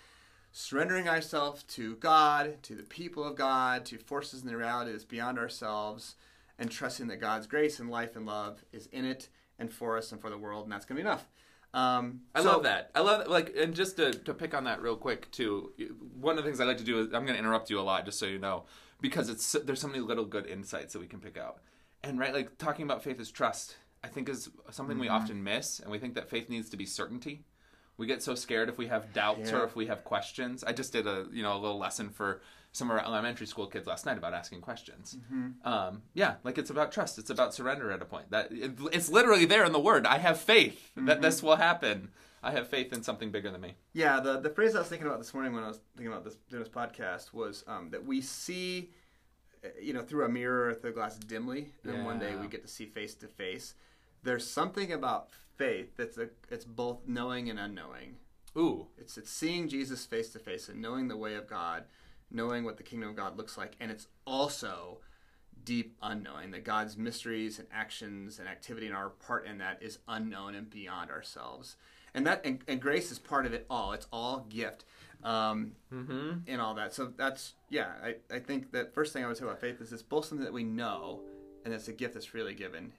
[0.51, 5.05] surrendering ourselves to God, to the people of God, to forces in the reality that's
[5.05, 6.15] beyond ourselves,
[6.59, 10.11] and trusting that God's grace and life and love is in it and for us
[10.11, 11.27] and for the world, and that's going to be enough.
[11.73, 12.91] Um, I so- love that.
[12.95, 15.71] I love like, and just to, to pick on that real quick too.
[16.19, 17.81] One of the things I like to do is I'm going to interrupt you a
[17.81, 18.63] lot, just so you know,
[18.99, 21.59] because it's there's so many little good insights that we can pick out.
[22.03, 23.77] And right, like talking about faith is trust.
[24.03, 26.85] I think is something we often miss, and we think that faith needs to be
[26.85, 27.45] certainty.
[27.97, 30.63] We get so scared if we have doubts or if we have questions.
[30.63, 32.41] I just did a you know a little lesson for
[32.73, 35.17] some of our elementary school kids last night about asking questions.
[35.63, 37.17] Um, yeah, like it's about trust.
[37.17, 38.31] It's about surrender at a point.
[38.31, 40.05] That it, it's literally there in the word.
[40.05, 42.09] I have faith that this will happen.
[42.43, 43.75] I have faith in something bigger than me.
[43.93, 46.23] Yeah, the, the phrase I was thinking about this morning when I was thinking about
[46.23, 48.89] this doing this podcast was um, that we see,
[49.63, 52.63] uh, you know, through a mirror through a glass dimly, and one day we get
[52.63, 53.75] to see face to face.
[54.23, 58.15] There's something about faith that's a, it's both knowing and unknowing.
[58.57, 61.83] Ooh, It's it's seeing Jesus face to face and knowing the way of God,
[62.31, 64.99] knowing what the kingdom of God looks like, and it's also
[65.63, 69.99] deep unknowing that God's mysteries and actions and activity and our part in that is
[70.07, 71.75] unknown and beyond ourselves.
[72.13, 73.93] And that and, and grace is part of it all.
[73.93, 74.85] It's all gift.
[75.23, 76.31] Um, Mm-hmm.
[76.47, 76.93] and all that.
[76.95, 77.91] So that's yeah.
[78.03, 80.43] I, I think that first thing I would say about faith is it's both something
[80.43, 81.21] that we know,
[81.63, 82.93] and it's a gift that's freely given,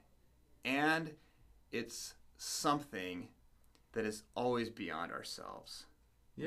[0.65, 1.11] and
[1.73, 3.29] it's something
[3.93, 5.87] that is always beyond ourselves,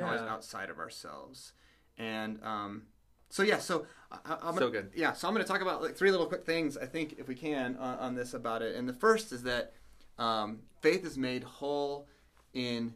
[0.02, 0.30] always Yeah.
[0.34, 1.52] outside of ourselves,
[1.98, 2.84] and um,
[3.30, 3.60] so yeah.
[3.60, 4.92] So I, I'm So good.
[4.96, 5.14] Yeah.
[5.14, 7.36] So I'm going to talk about like three little quick things I think if we
[7.36, 8.76] can on, on this about it.
[8.76, 9.74] And the first is that
[10.18, 12.08] um, faith is made whole
[12.54, 12.94] in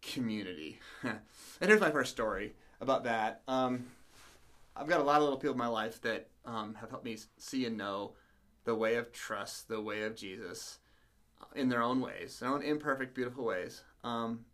[0.00, 0.78] community.
[1.02, 1.20] and
[1.60, 3.42] here's my first story about that.
[3.48, 3.86] Um,
[4.74, 7.18] I've got a lot of little people in my life that um, have helped me
[7.38, 8.12] see and know
[8.64, 10.78] the way of trust, the way of Jesus,
[11.40, 13.82] uh, in their own ways, their own imperfect, beautiful ways.
[14.04, 14.46] Um,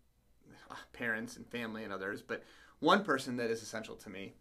[0.93, 2.43] parents and family and others, but
[2.81, 4.35] one person that is essential to me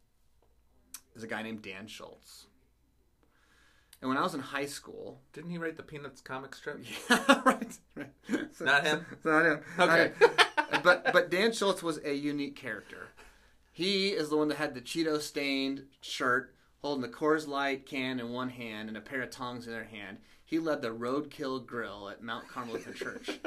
[1.15, 2.45] is a guy named Dan Schultz.
[4.01, 6.83] And when I was in high school, Didn't he write the Peanuts comic strip?
[7.09, 8.11] yeah, right, right.
[8.53, 9.05] So- Not him?
[9.23, 9.59] so not him.
[9.79, 10.11] Okay.
[10.21, 13.07] Not- but but Dan Schultz was a unique character.
[13.71, 18.19] He is the one that had the Cheeto stained shirt, holding the Coors Light can
[18.19, 20.17] in one hand and a pair of tongs in their hand.
[20.43, 23.39] He led the Roadkill Grill at Mount Carmel Church.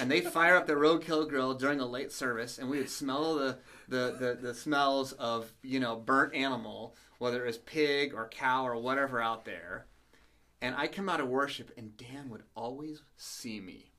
[0.00, 3.36] And they fire up the Roadkill Grill during the late service, and we would smell
[3.36, 8.28] the, the, the, the smells of, you know, burnt animal, whether it was pig or
[8.28, 9.86] cow or whatever out there.
[10.60, 13.92] And I come out of worship, and Dan would always see me.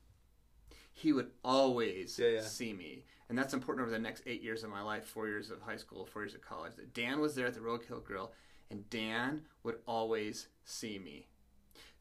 [0.92, 2.40] He would always Yeah, yeah.
[2.42, 3.04] see me.
[3.28, 5.76] And that's important over the next eight years of my life four years of high
[5.76, 6.76] school, four years of college.
[6.76, 8.32] That Dan was there at the Roadkill Grill,
[8.70, 11.26] and Dan would always see me.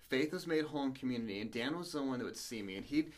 [0.09, 2.75] Faith was made whole in community, and Dan was the one that would see me.
[2.75, 3.11] And he'd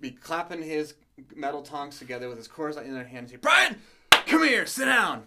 [0.00, 0.94] be clapping his
[1.34, 3.76] metal tongs together with his Coors in their hand and say, Brian,
[4.10, 5.24] come here, sit down.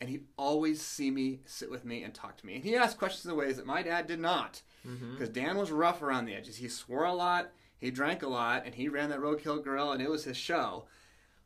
[0.00, 2.56] And he'd always see me, sit with me, and talk to me.
[2.56, 4.60] And he asked questions in ways that my dad did not.
[4.86, 5.12] Mm-hmm.
[5.12, 6.56] Because Dan was rough around the edges.
[6.56, 10.02] He swore a lot, he drank a lot, and he ran that Roadkill Grill, and
[10.02, 10.84] it was his show.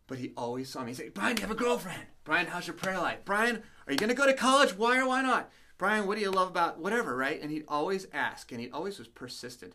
[0.09, 0.89] But he always saw me.
[0.89, 2.03] He'd say, Brian, do you have a girlfriend?
[2.25, 3.21] Brian, how's your prayer life?
[3.25, 4.77] Brian, are you going to go to college?
[4.77, 5.51] Why or why not?
[5.79, 7.41] Brian, what do you love about whatever, right?
[7.41, 9.75] And he'd always ask, and he always was persistent.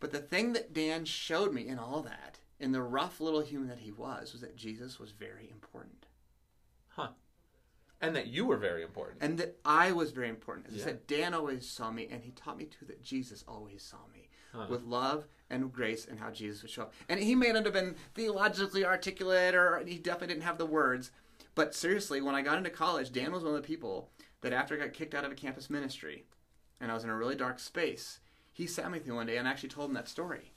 [0.00, 3.68] But the thing that Dan showed me in all that, in the rough little human
[3.68, 6.06] that he was, was that Jesus was very important.
[6.88, 7.08] Huh.
[8.00, 9.22] And that you were very important.
[9.22, 10.68] And that I was very important.
[10.68, 10.82] As Yeah.
[10.82, 14.06] I said, Dan always saw me, and he taught me too that Jesus always saw
[14.12, 14.66] me Huh.
[14.70, 16.94] with love and grace and how Jesus would show up.
[17.08, 21.10] And he may not have been theologically articulate, or he definitely didn't have the words.
[21.56, 24.10] But seriously, when I got into college, Dan was one of the people
[24.42, 26.24] that after I got kicked out of a campus ministry,
[26.80, 28.20] and I was in a really dark space,
[28.52, 30.52] he sat me through one day and actually told him that story.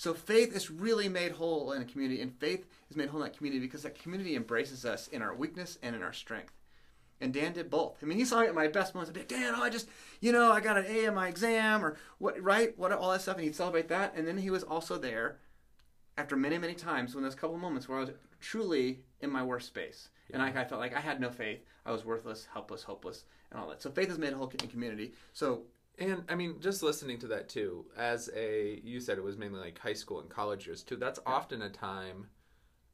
[0.00, 3.26] So faith is really made whole in a community, and faith is made whole in
[3.28, 6.54] that community because that community embraces us in our weakness and in our strength.
[7.20, 7.98] And Dan did both.
[8.02, 9.14] I mean, he saw me at my best moments.
[9.14, 9.90] He'd be, Dan, oh, I just,
[10.22, 12.72] you know, I got an A in my exam, or what, right?
[12.78, 13.36] What, all that stuff.
[13.36, 14.14] And he'd celebrate that.
[14.16, 15.36] And then he was also there
[16.16, 19.28] after many, many times when there's a couple of moments where I was truly in
[19.28, 20.08] my worst space.
[20.32, 21.60] And I, I felt like I had no faith.
[21.84, 23.82] I was worthless, helpless, hopeless, and all that.
[23.82, 25.12] So faith is made whole in community.
[25.34, 25.64] So,
[26.00, 29.60] And I mean, just listening to that too, as a you said it was mainly
[29.60, 30.96] like high school and college years too.
[30.96, 32.28] That's often a time.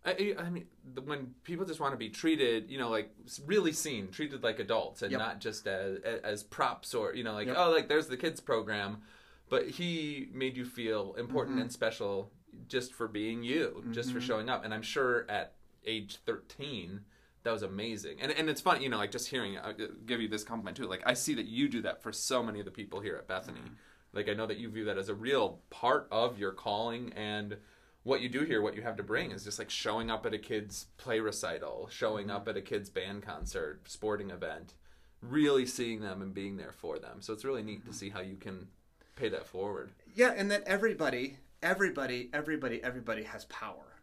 [0.05, 3.11] I, I mean, the- when people just want to be treated, you know, like
[3.45, 5.19] really seen, treated like adults, and Yep.
[5.21, 7.57] not just as as props or you know, like Yep.
[7.59, 9.03] oh, like there's the kids program,
[9.49, 11.62] but he made you feel important Mm-hmm.
[11.62, 12.33] and special
[12.69, 14.64] just for being you, just for showing up.
[14.64, 17.01] And I'm sure at age 13,
[17.47, 18.19] that was amazing.
[18.21, 19.57] And and it's fun, you know, like just hearing.
[19.57, 19.73] I
[20.05, 20.87] give you this compliment too.
[20.87, 23.29] Like I see that you do that for so many of the people here at
[23.29, 23.61] Bethany.
[23.61, 23.75] Mm-hmm.
[24.13, 27.57] Like I know that you view that as a real part of your calling and
[28.03, 30.35] what you do here, what you have to bring is just like showing up at
[30.35, 32.37] a kid's play recital, showing mm-hmm.
[32.37, 34.75] up at a kid's band concert, sporting event,
[35.23, 37.21] really seeing them and being there for them.
[37.21, 37.93] So it's really neat to mm-hmm.
[37.93, 38.67] see how you can
[39.15, 39.93] pay that forward.
[40.17, 43.96] yeah, and that everybody, everybody, everybody, everybody has power.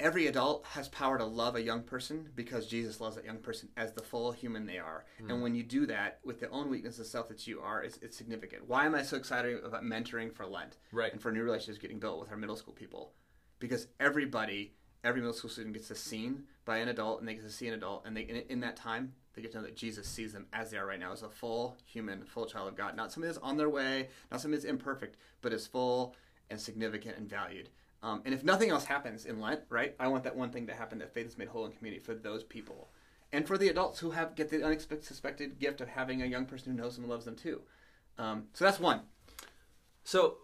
[0.00, 3.68] Every adult has power to love a young person because Jesus loves that young person
[3.76, 5.04] as the full human they are.
[5.18, 5.42] And hmm.
[5.42, 8.16] when you do that with the own weakness of self that you are, it's, it's
[8.16, 8.66] significant.
[8.66, 10.78] Why am I so excited about mentoring for Lent?
[10.90, 11.12] Right.
[11.12, 13.12] And for new relationships getting built with our middle school people?
[13.58, 14.72] Because everybody,
[15.04, 17.74] every middle school student gets seen by an adult and they get to see an
[17.74, 18.06] adult.
[18.06, 20.70] And they, in, in that time, they get to know that Jesus sees them as
[20.70, 22.96] they are right now, as a full human, full child of God.
[22.96, 26.16] Not somebody that's on their way, not somebody that's imperfect, but is full
[26.48, 27.68] and significant and valued.
[28.02, 30.74] Um, and if nothing else happens in Lent, right, I want that one thing to
[30.74, 32.88] happen that faith is made whole in community for those people.
[33.32, 36.72] And for the adults who have get the unexpected gift of having a young person
[36.72, 37.60] who knows them and loves them too.
[38.18, 39.02] Um, so that's one.
[40.02, 40.38] So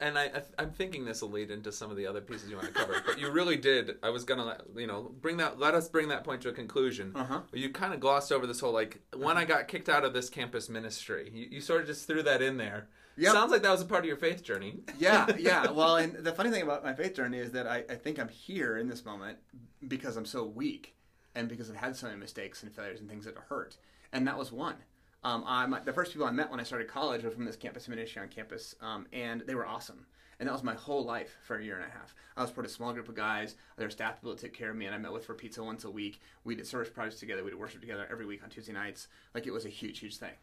[0.00, 2.56] and I, I am thinking this will lead into some of the other pieces you
[2.56, 3.96] want to cover, but you really did.
[4.02, 5.58] I was gonna let you know bring that.
[5.58, 7.12] Let us bring that point to a conclusion.
[7.14, 7.40] Uh-huh.
[7.52, 10.28] You kind of glossed over this whole like when I got kicked out of this
[10.28, 11.30] campus ministry.
[11.32, 12.88] You, you sort of just threw that in there.
[13.16, 13.32] Yep.
[13.32, 14.80] Sounds like that was a part of your faith journey.
[14.98, 15.70] yeah, yeah.
[15.70, 18.28] Well, and the funny thing about my faith journey is that I, I think I'm
[18.28, 19.38] here in this moment
[19.86, 20.94] because I'm so weak
[21.34, 23.76] and because I've had so many mistakes and failures and things that hurt.
[24.12, 24.76] And that was one.
[25.24, 27.56] Um, I, my, the first people I met when I started college were from this
[27.56, 30.06] campus ministry on campus, um, and they were awesome.
[30.38, 32.14] And that was my whole life for a year and a half.
[32.36, 33.54] I was part of a small group of guys.
[33.76, 35.62] There were staff people that took care of me, and I met with for pizza
[35.62, 36.20] once a week.
[36.42, 37.42] We did service projects together.
[37.44, 39.08] We did worship together every week on Tuesday nights.
[39.34, 40.34] Like it was a huge, huge thing.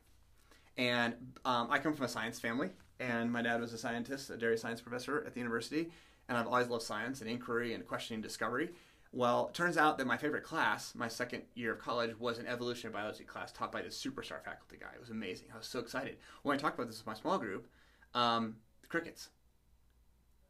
[0.82, 1.14] And
[1.46, 4.58] um, I come from a science family, and my dad was a scientist, a dairy
[4.58, 5.92] science professor at the university.
[6.28, 8.72] And I've always loved science and inquiry and questioning discovery.
[9.14, 12.48] Well, it turns out that my favorite class, my second year of college, was an
[12.48, 14.88] evolutionary biology class taught by this superstar faculty guy.
[14.96, 15.50] It was amazing.
[15.54, 16.18] I was so excited.
[16.42, 17.68] When I talked about this with my small group,
[18.16, 18.56] um,
[18.90, 19.30] crickets.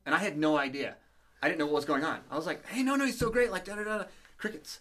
[0.05, 0.95] And I had no idea.
[1.43, 2.21] I didn't know what was going on.
[2.31, 3.51] I was like, hey, no, no, he's so great.
[3.51, 4.03] Like, da da da.
[4.37, 4.79] Crickets.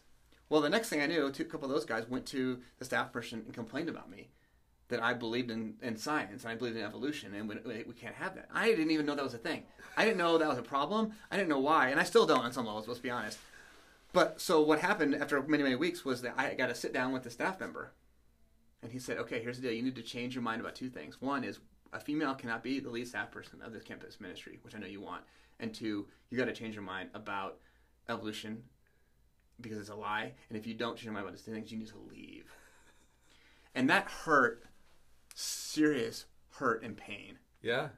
[0.48, 2.84] Well, the next thing I knew, two, a couple of those guys went to the
[2.84, 4.28] staff person and complained about me
[4.91, 8.14] that I believed in, in science and I believed in evolution and we, we can't
[8.14, 8.49] have that.
[8.53, 9.62] I didn't even know that was a thing.
[9.97, 11.12] I didn't know that was a problem.
[11.30, 12.86] I didn't know why, and I still don't on some levels.
[12.86, 13.38] Let's be honest.
[14.12, 17.12] But so what happened after many many weeks was that I got to sit down
[17.12, 17.93] with the staff member,
[18.82, 19.72] and he said, "Okay, here's the deal.
[19.72, 21.20] You need to change your mind about two things.
[21.20, 21.61] One is
[21.93, 24.86] a female cannot be the lead staff person of this campus ministry, which I know
[24.86, 25.22] you want,
[25.59, 27.59] and two, you got to change your mind about
[28.09, 28.62] evolution
[29.61, 30.32] because it's a lie.
[30.49, 32.51] And if you don't change your mind about these things, you need to leave."
[33.74, 34.64] And that hurt,
[35.41, 37.38] serious hurt and pain.
[37.62, 37.88] Yeah.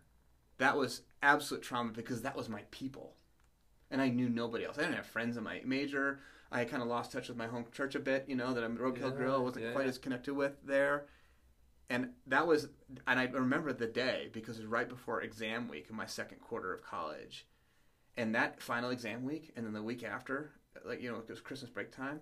[0.59, 3.17] That was absolute trauma because that was my people
[3.93, 4.79] and I knew nobody else.
[4.79, 6.19] I didn't have friends in my major.
[6.51, 8.77] I kind of lost touch with my home church a bit, you know, that I'm
[8.77, 9.73] Roadkill Yeah, Grill wasn't yeah.
[9.73, 11.07] quite as connected with there.
[11.91, 12.69] And that was,
[13.07, 16.41] and I remember the day because it was right before exam week in my second
[16.41, 17.47] quarter of college.
[18.17, 20.53] And that final exam week, and then the week after,
[20.85, 22.21] like, you know, it was Christmas break time.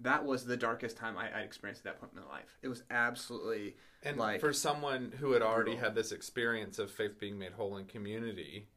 [0.00, 2.58] That was the darkest time I, I'd experienced at that point in my life.
[2.62, 5.84] It was absolutely And like for someone who had already brutal.
[5.84, 8.68] had this experience of faith being made whole in community,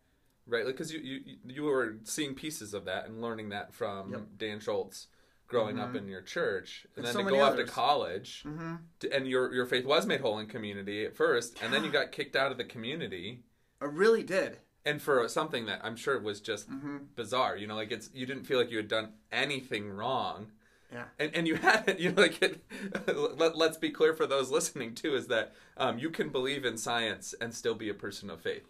[0.48, 0.66] right?
[0.66, 4.22] Like, because you, you you were seeing pieces of that and learning that from Yep.
[4.38, 5.08] Dan Schultz
[5.48, 8.80] growing up in your church, and, And then so to go off to college, Mhm.
[9.02, 11.92] to, and your your faith was made whole in community at first, and then you
[11.92, 13.44] got kicked out of the community.
[13.80, 14.58] I really did.
[14.86, 16.98] And for something that I'm sure was just Mm-hmm.
[17.16, 20.52] bizarre, you know, like it's you didn't feel like you had done anything wrong,
[20.94, 21.06] Yeah.
[21.20, 22.62] and and you had it, you know, like it,
[23.38, 26.78] let, let's be clear for those listening too is that um, you can believe in
[26.78, 28.64] science and still be a person of faith.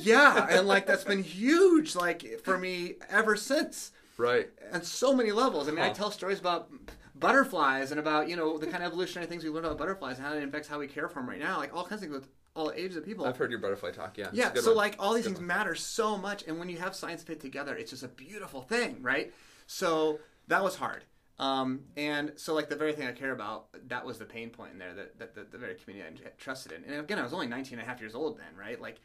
[0.00, 4.48] yeah, and like that's been huge, like for me ever since, Right.
[4.72, 5.68] on so many levels.
[5.68, 6.70] I mean, I tell stories about
[7.14, 10.26] butterflies and about you know the kind of evolutionary things we learned about butterflies and
[10.26, 12.14] how it affects how we care for them right now, like all kinds of things
[12.14, 13.24] with all ages of people.
[13.26, 14.16] I've heard your butterfly talk.
[14.18, 14.28] Yeah.
[14.32, 14.76] Yeah, so one.
[14.76, 17.90] like all these things matter so much, and when you have science fit together, it's
[17.90, 19.32] just a beautiful thing, right?
[19.66, 20.18] So
[20.48, 21.04] that was hard.
[21.38, 24.72] Um, and so like the very thing I care about, that was the pain point
[24.72, 26.84] in there, that, that, that the very community I trusted in.
[26.84, 28.80] And again, I was only 19 and a half years old then, right?
[28.80, 29.00] Like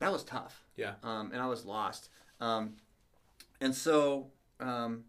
[0.00, 0.62] that was tough.
[0.76, 0.94] Yeah.
[1.02, 2.10] Um, and I was lost.
[2.40, 2.74] Um,
[3.60, 4.26] and so,
[4.60, 5.04] um,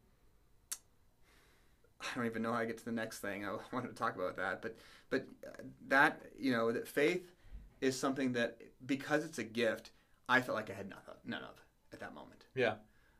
[2.01, 3.45] I don't even know how I get to the next thing.
[3.45, 4.75] I wanted to talk about that, but
[5.09, 7.31] but uh, that you know that faith
[7.79, 9.91] is something that because it's a gift,
[10.27, 11.63] I felt like I had none of, none of
[11.93, 12.45] at that moment.
[12.55, 12.75] Yeah.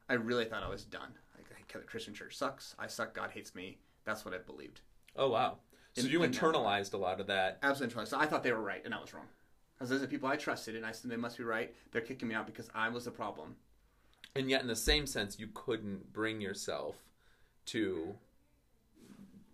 [0.09, 1.13] I really thought I was done.
[1.80, 2.76] Christian church sucks.
[2.78, 3.13] I suck.
[3.13, 3.78] God hates me.
[4.03, 4.82] That's what I believed.
[5.15, 5.57] Oh wow.
[5.93, 7.59] So In- you in- internalized a lot of that.
[7.63, 7.93] Absolutely.
[7.95, 8.05] true.
[8.05, 9.28] So I thought they were right, and I was wrong.
[9.76, 11.74] Because those are people I trusted, and I said they must be right.
[11.91, 13.55] They're kicking me out because I was the problem.
[14.36, 16.95] And yet, in the same sense, you couldn't bring yourself
[17.67, 18.15] to,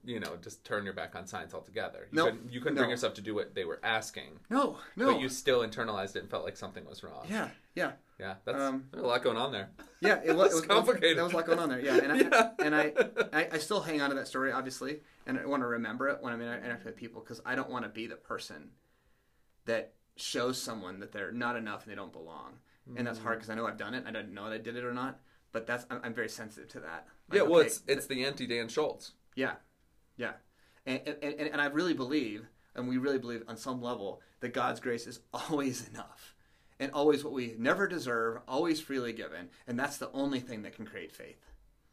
[0.05, 2.07] you know, just turn your back on science altogether.
[2.11, 2.25] You No.
[2.25, 2.81] couldn't, you couldn't No.
[2.81, 5.13] bring yourself to do what they were asking, No, no.
[5.13, 7.25] but you still internalized it and felt like something was wrong.
[7.29, 7.93] yeah, yeah.
[8.19, 9.69] Yeah, that's Um, there's a lot going on there.
[10.01, 11.17] Yeah, it was, it was complicated.
[11.17, 11.79] There was a lot going on there.
[11.79, 12.49] Yeah, and I, Yeah.
[12.59, 12.93] and I,
[13.31, 16.17] I, I still hang on to that story, obviously, and I want to remember it
[16.21, 18.71] when I'm interacting with people because I don't want to be the person
[19.65, 22.53] that shows someone that they're not enough and they don't belong,
[22.95, 23.23] and that's Mm.
[23.23, 24.05] hard because I know I've done it.
[24.07, 25.19] I don't know that I did it or not,
[25.51, 27.05] but that's I'm, I'm very sensitive to that.
[27.29, 29.11] Like, yeah, well, okay, it's it's the anti Dan Schultz.
[29.35, 29.55] yeah,
[30.15, 30.33] yeah,
[30.87, 34.53] and, and and and I really believe, and we really believe on some level that
[34.53, 36.33] God's grace is always enough,
[36.79, 40.75] and always what we never deserve, always freely given, and that's the only thing that
[40.75, 41.43] can create faith.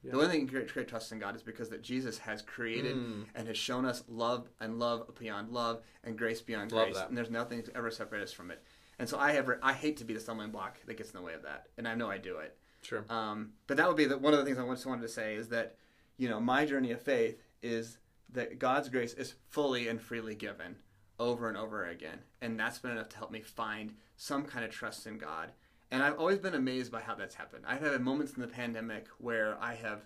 [0.03, 2.43] The only thing that can create, create trust in God is because that Jesus has
[2.43, 3.25] created Mm.
[3.35, 7.09] and has shown us love and love beyond love and grace beyond Love grace, that.
[7.09, 8.63] and there's nothing to ever separate us from it.
[8.99, 11.25] And so I have I hate to be the stumbling block that gets in the
[11.25, 12.57] way of that, and I know I do it.
[12.83, 13.07] Sure.
[13.09, 15.37] Um, but that would be the, one of the things I just wanted to say
[15.37, 15.77] is that,
[16.19, 17.97] you know, my journey of faith is
[18.35, 20.77] that God's grace is fully and freely given,
[21.19, 22.19] over and over again.
[22.41, 25.53] And that's been enough to help me find some kind of trust in God.
[25.91, 27.65] And I've always been amazed by how that's happened.
[27.67, 30.03] I've had moments in the pandemic where I have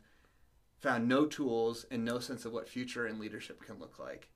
[0.78, 4.28] found no tools and no sense of what future and leadership can look like.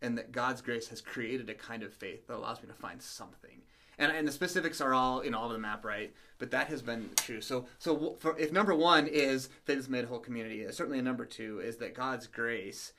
[0.00, 3.00] And that God's grace has created a kind of faith that allows me to find
[3.00, 3.62] something.
[3.98, 6.12] And, and the specifics are all know all over the map, right?
[6.38, 7.40] But that has been true.
[7.40, 11.02] So so for, if number one is faith has made whole community, uh, certainly a
[11.02, 12.94] number two is that God's grace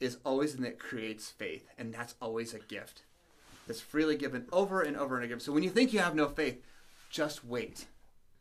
[0.00, 3.02] is always in that creates faith, and that's always a gift
[3.66, 5.40] that's freely given over and over and again.
[5.40, 6.62] So when you think you have no faith,
[7.10, 7.86] just wait.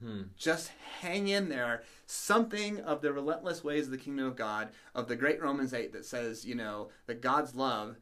[0.01, 0.23] Hmm.
[0.37, 1.83] Just hang in there.
[2.05, 5.93] Something of the relentless ways of the kingdom of God, of the great Romans 8
[5.93, 7.97] that says, you know, that God's love,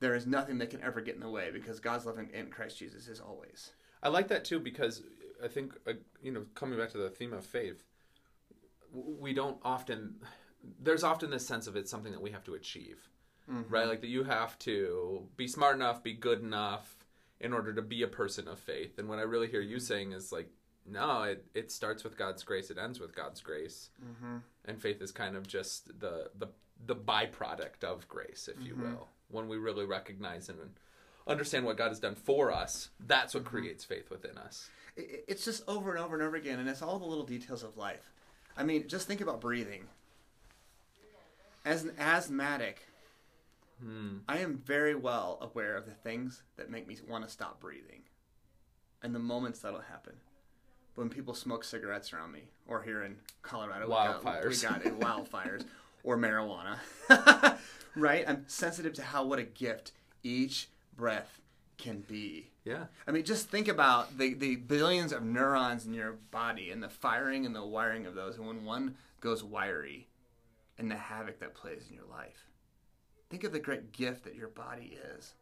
[0.00, 2.48] there is nothing that can ever get in the way because God's love in, in
[2.48, 3.72] Christ Jesus is always.
[4.02, 5.02] I like that too because
[5.42, 7.82] I think, uh, you know, coming back to the theme of faith,
[8.92, 10.16] we don't often,
[10.80, 13.08] there's often this sense of it's something that we have to achieve,
[13.50, 13.72] mm-hmm.
[13.72, 13.86] right?
[13.86, 16.96] Like that you have to be smart enough, be good enough,
[17.40, 18.98] in order to be a person of faith.
[18.98, 20.48] And what I really hear you saying is like,
[20.86, 22.70] no, it, it starts with God's grace.
[22.70, 24.38] It ends with God's grace, mm-hmm.
[24.64, 26.48] and faith is kind of just the the
[26.84, 28.94] the byproduct of grace, if you mm-hmm.
[28.94, 29.08] will.
[29.28, 30.58] When we really recognize and
[31.26, 33.56] understand what God has done for us, that's what mm-hmm.
[33.56, 34.70] creates faith within us.
[34.96, 37.76] It's just over and over and over again, and it's all the little details of
[37.76, 38.12] life.
[38.56, 39.84] I mean, just think about breathing.
[41.64, 42.86] As an asthmatic,
[43.82, 44.18] Hmm.
[44.28, 48.02] I am very well aware of the things that make me want to stop breathing
[49.02, 50.14] and the moments that'll happen.
[50.94, 54.48] When people smoke cigarettes around me, or here in Colorado, wildfires.
[54.48, 55.64] we got, we got it, wildfires,
[56.04, 56.76] or marijuana,
[57.96, 58.24] right?
[58.28, 59.92] I'm sensitive to how what a gift
[60.22, 61.40] each breath
[61.78, 62.50] can be.
[62.64, 62.84] Yeah.
[63.08, 66.90] I mean, just think about the, the billions of neurons in your body and the
[66.90, 68.36] firing and the wiring of those.
[68.36, 70.06] And when one goes wiry
[70.82, 72.46] and the havoc that plays in your life.
[73.30, 75.34] Think of the great gift that your body is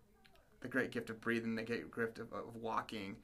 [0.60, 3.16] the great gift of breathing, the great gift of, of walking,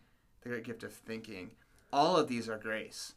[0.43, 1.51] the great gift of thinking.
[1.93, 3.13] All of these are grace.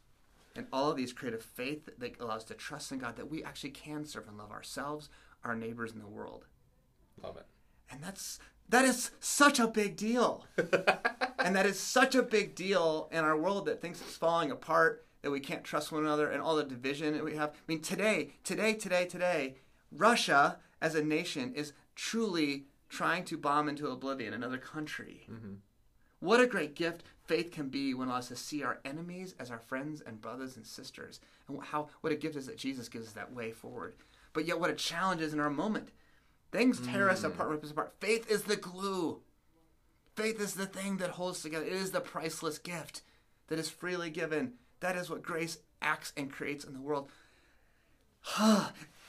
[0.54, 3.30] And all of these create a faith that allows us to trust in God that
[3.30, 5.08] we actually can serve and love ourselves,
[5.42, 6.44] our neighbors, and the world.
[7.22, 7.46] Love it.
[7.90, 8.38] And that's
[8.68, 10.44] that is such a big deal.
[11.38, 15.06] and that is such a big deal in our world that thinks it's falling apart,
[15.22, 17.50] that we can't trust one another, and all the division that we have.
[17.50, 19.54] I mean, today, today, today, today,
[19.92, 25.26] Russia as a nation is truly trying to bomb into oblivion another country.
[25.30, 25.54] Mm-hmm.
[26.20, 29.50] What a great gift faith can be when allows us to see our enemies as
[29.50, 31.20] our friends and brothers and sisters.
[31.48, 33.94] And how what a gift is that Jesus gives us that way forward.
[34.32, 35.90] But yet what a challenge is in our moment.
[36.52, 37.12] Things tear mm.
[37.12, 37.94] us apart, rip us apart.
[38.00, 39.20] Faith is the glue.
[40.16, 41.64] Faith is the thing that holds together.
[41.64, 43.02] It is the priceless gift
[43.46, 44.54] that is freely given.
[44.80, 47.10] That is what grace acts and creates in the world.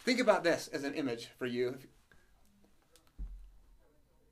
[0.04, 1.78] Think about this as an image for you.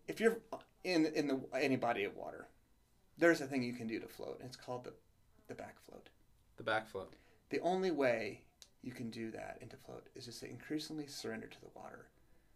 [0.07, 0.39] If you're
[0.83, 2.47] in in the any body of water,
[3.17, 4.93] there's a thing you can do to float, and it's called the
[5.47, 6.09] the back float.
[6.57, 7.13] The back float.
[7.49, 8.41] The only way
[8.81, 12.07] you can do that and to float is just to increasingly surrender to the water,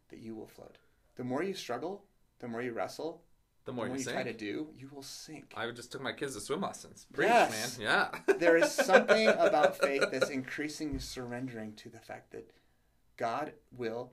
[0.09, 0.77] that you will float.
[1.15, 2.03] The more you struggle,
[2.39, 3.21] the more you wrestle,
[3.65, 5.53] the more, the more you, you try to do, you will sink.
[5.55, 7.07] I just took my kids to swim lessons.
[7.13, 7.77] Preach, yes.
[7.79, 7.87] man.
[8.27, 8.33] Yeah.
[8.39, 12.51] there is something about faith that's increasingly surrendering to the fact that
[13.17, 14.11] God will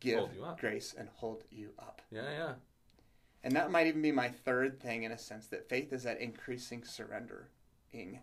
[0.00, 0.28] give
[0.58, 2.02] grace and hold you up.
[2.10, 2.52] Yeah, yeah.
[3.44, 6.20] And that might even be my third thing in a sense that faith is that
[6.20, 8.20] increasing surrendering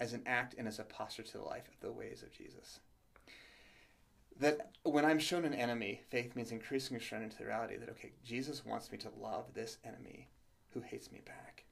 [0.00, 2.80] as an act and as a posture to the life of the ways of Jesus.
[4.40, 8.12] That when I'm shown an enemy, faith means increasing surrender to the reality that, okay,
[8.24, 10.28] Jesus wants me to love this enemy
[10.70, 11.64] who hates me back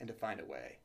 [0.00, 0.78] and to find a way.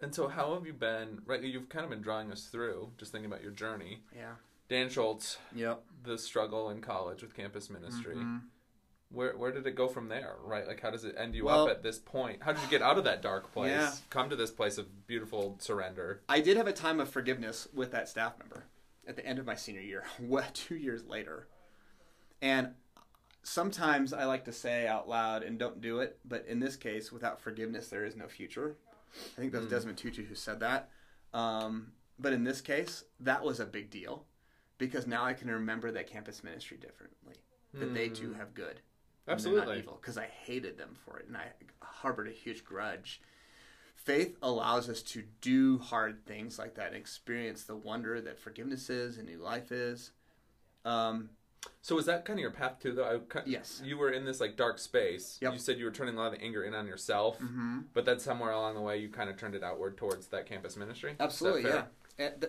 [0.00, 1.20] And so, how have you been?
[1.26, 4.00] Right, you've kind of been drawing us through, just thinking about your journey.
[4.14, 4.34] Yeah.
[4.68, 5.38] Dan Schultz.
[5.54, 5.82] Yep.
[6.02, 8.16] The struggle in college with campus ministry.
[8.16, 8.38] Mm-hmm.
[9.10, 10.34] Where where did it go from there?
[10.42, 10.66] Right?
[10.66, 12.42] Like how does it end you well, up at this point?
[12.42, 13.70] How did you get out of that dark place?
[13.70, 13.92] Yeah.
[14.10, 16.22] Come to this place of beautiful surrender.
[16.28, 18.64] I did have a time of forgiveness with that staff member
[19.08, 20.04] at the end of my senior year,
[20.52, 21.48] two years later.
[22.42, 22.70] And
[23.42, 27.12] sometimes I like to say out loud and don't do it, but in this case,
[27.12, 28.76] without forgiveness, there is no future.
[29.36, 29.70] I think that was mm.
[29.70, 30.90] Desmond Tutu who said that.
[31.32, 34.24] Um, but in this case, that was a big deal
[34.78, 37.34] because now I can remember that campus ministry differently.
[37.74, 37.94] That mm.
[37.94, 38.38] they too hmm.
[38.38, 38.80] have good.
[39.26, 39.78] Absolutely.
[39.78, 41.46] evil because I hated them for it and I
[41.80, 43.20] harbored a huge grudge.
[44.04, 48.90] Faith allows us to do hard things like that and experience the wonder that forgiveness
[48.90, 50.12] is and new life is.
[50.84, 51.30] Um,
[51.80, 52.92] so was that kind of your path too?
[52.92, 55.38] Though I, yes, you were in this like dark space.
[55.40, 55.54] Yep.
[55.54, 57.80] You said you were turning a lot of anger in on yourself, mm-hmm.
[57.94, 60.76] but then somewhere along the way you kind of turned it outward towards that campus
[60.76, 61.14] ministry.
[61.18, 61.84] Absolutely, yeah.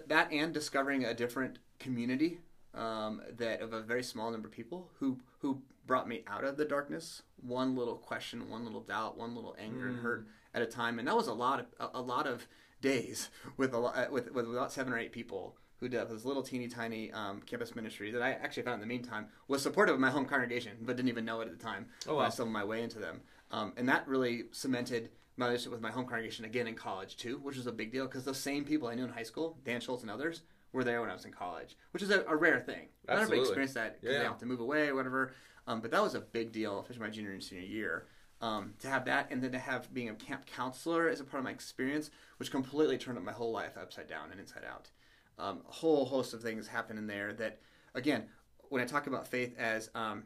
[0.08, 2.40] That and discovering a different community
[2.74, 6.58] um, that of a very small number of people who who brought me out of
[6.58, 7.22] the darkness.
[7.42, 11.08] One little question, one little doubt, one little anger and hurt at a time, and
[11.08, 12.48] that was a lot of a, a lot of
[12.82, 16.42] days with a lot with with about seven or eight people who did this little
[16.42, 20.02] teeny tiny um, campus ministry that I actually found in the meantime was supportive of
[20.02, 21.88] my home congregation, but didn't even know it at the time.
[22.08, 22.30] Oh, when I wow.
[22.32, 23.22] stumbled my way into them,
[23.52, 27.40] um, and that really cemented my relationship with my home congregation again in college too,
[27.44, 29.82] which was a big deal because those same people I knew in high school, Dan
[29.82, 30.42] Schultz and others,
[30.76, 32.90] were there when I was in college, which is a, a rare thing.
[33.08, 33.46] I never Absolutely.
[33.46, 35.34] experienced that because Yeah, they have to move away or whatever.
[35.68, 38.06] Um, but that was a big deal, especially my junior and senior year.
[38.42, 41.40] Um, to have that, and then to have being a camp counselor as a part
[41.40, 44.92] of my experience, which completely turned up my whole life upside down and inside out.
[45.40, 47.60] Um, a whole host of things happen in there that,
[47.96, 48.26] again,
[48.70, 50.26] when I talk about faith as um,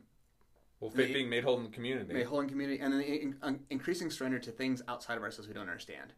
[0.80, 2.12] Well, faith The- being made whole in the community.
[2.12, 5.24] made whole in community, and then the in, in- increasing surrender to things outside of
[5.24, 6.14] ourselves we don't understand.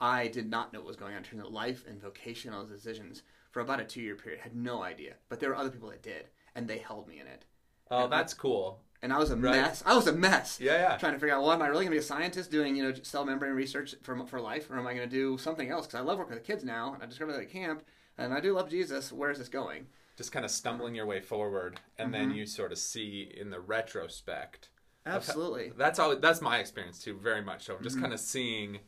[0.00, 3.22] I did not know what was going on in terms of life and vocational decisions
[3.50, 4.40] for about a two year period.
[4.40, 7.26] Had no idea, but there were other people that did, and they held me in
[7.26, 7.44] it.
[7.90, 8.80] oh, that's cool.
[9.02, 9.56] And I was a Right.
[9.56, 9.82] mess.
[9.86, 10.60] I was a mess.
[10.60, 10.96] Yeah, yeah.
[10.98, 12.82] Trying to figure out, well, am I really going to be a scientist doing, you
[12.82, 15.86] know, cell membrane research for, for life, or am I going to do something else?
[15.86, 17.82] Because I love working with kids now, and I discovered that at camp,
[18.18, 19.10] and I do love Jesus.
[19.10, 19.86] Where is this going?
[20.16, 23.58] Just kind of stumbling your way forward, and then you sort of see in the
[23.60, 24.68] retrospect.
[25.06, 25.72] Absolutely.
[25.76, 26.14] That's all.
[26.16, 27.78] That's my experience too, very much so.
[27.82, 28.02] Just Mm-hmm.
[28.02, 28.78] kind of seeing,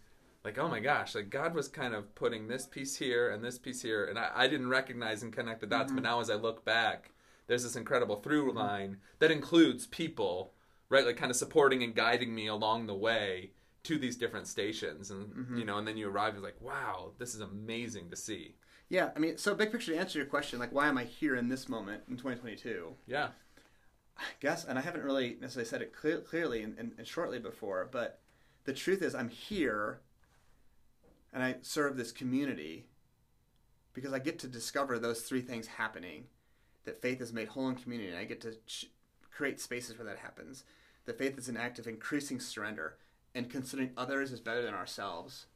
[0.44, 3.58] like, oh my gosh, like God was kind of putting this piece here and this
[3.58, 5.86] piece here, and I, I didn't recognize and connect the dots.
[5.86, 5.96] Mm-hmm.
[5.96, 7.10] But now, as I look back,
[7.46, 10.52] there's this incredible through line that includes people,
[10.88, 11.06] right?
[11.06, 13.50] Like, kind of supporting and guiding me along the way
[13.84, 15.58] to these different stations, and Mm-hmm.
[15.58, 18.54] you know, and then you arrive, you're like, wow, this is amazing to see.
[18.88, 21.34] Yeah, I mean, so big picture to answer your question, like, why am I here
[21.34, 22.94] in this moment in 2022?
[23.06, 23.28] Yeah.
[24.18, 27.38] I guess, and I haven't really necessarily said it clear, clearly and, and, and shortly
[27.38, 28.20] before, but
[28.64, 30.00] the truth is, I'm here
[31.32, 32.86] and I serve this community
[33.92, 36.24] because I get to discover those three things happening
[36.84, 38.90] that faith is made whole in community, and I get to ch-
[39.30, 40.64] create spaces where that happens.
[41.04, 42.96] That faith is an act of increasing surrender
[43.34, 45.46] and considering others as better than ourselves.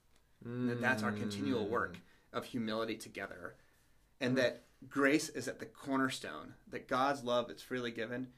[0.45, 1.71] And that that's our continual mm.
[1.71, 1.99] work
[2.33, 3.55] of humility together.
[4.21, 8.29] And that grace is at the cornerstone, that God's love that's freely given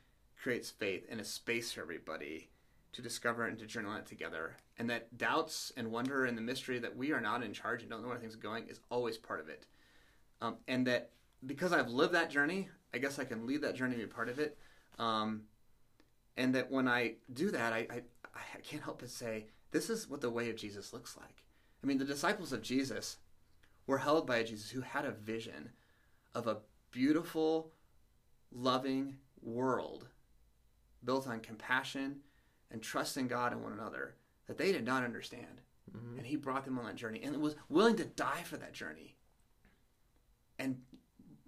[0.40, 2.48] creates faith and a space for everybody
[2.92, 4.56] to discover and to journal it together.
[4.78, 7.90] And that doubts and wonder and the mystery that we are not in charge and
[7.90, 9.66] don't know where things are going is always part of it.
[10.40, 11.10] Um, and that
[11.44, 14.28] because I've lived that journey, I guess I can lead that journey and be part
[14.28, 14.56] of it.
[14.98, 15.42] Um,
[16.36, 18.02] and that when I do that, I, I,
[18.34, 21.44] I can't help but say, this is what the way of Jesus looks like.
[21.82, 23.18] I mean, the disciples of Jesus
[23.86, 25.70] were held by a Jesus who had a vision
[26.34, 26.58] of a
[26.90, 27.72] beautiful,
[28.52, 30.06] loving world
[31.04, 32.20] built on compassion
[32.70, 34.14] and trusting God and one another
[34.46, 35.60] that they did not understand.
[35.96, 36.18] Mm-hmm.
[36.18, 39.16] And he brought them on that journey and was willing to die for that journey
[40.58, 40.78] and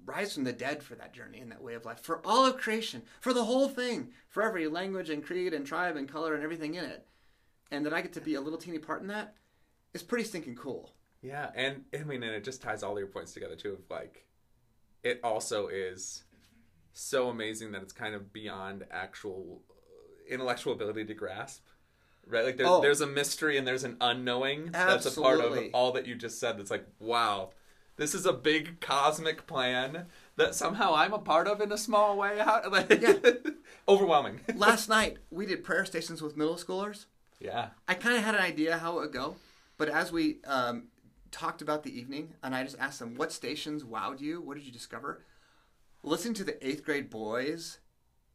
[0.05, 2.57] rise from the dead for that journey and that way of life for all of
[2.57, 6.43] creation, for the whole thing, for every language and creed and tribe and color and
[6.43, 7.07] everything in it.
[7.71, 9.35] And that I get to be a little teeny part in that
[9.95, 10.93] is pretty stinking cool.
[11.23, 13.75] Yeah, and I mean, and it just ties all your points together too.
[13.75, 14.27] Of like,
[15.03, 16.25] it also is
[16.93, 19.63] so amazing that it's kind of beyond actual
[20.31, 21.65] intellectual ability to grasp.
[22.27, 22.81] Right, like there's, Oh.
[22.81, 24.93] there's a mystery and there's an unknowing Absolutely.
[24.95, 26.59] that's a part of all that you just said.
[26.59, 27.51] That's like, wow,
[27.97, 30.07] this is a big cosmic plan
[30.37, 32.39] that somehow I'm a part of in a small way.
[32.39, 33.15] How, like, yeah.
[33.89, 34.41] overwhelming.
[34.55, 37.07] Last night we did prayer stations with middle schoolers.
[37.41, 39.37] yeah, I kind of had an idea how it would go,
[39.77, 40.85] but as we um,
[41.33, 44.41] talked about the evening, and I just asked them, "What stations wowed you?
[44.41, 45.25] What did you discover?"
[46.03, 47.79] Listening to the eighth grade boys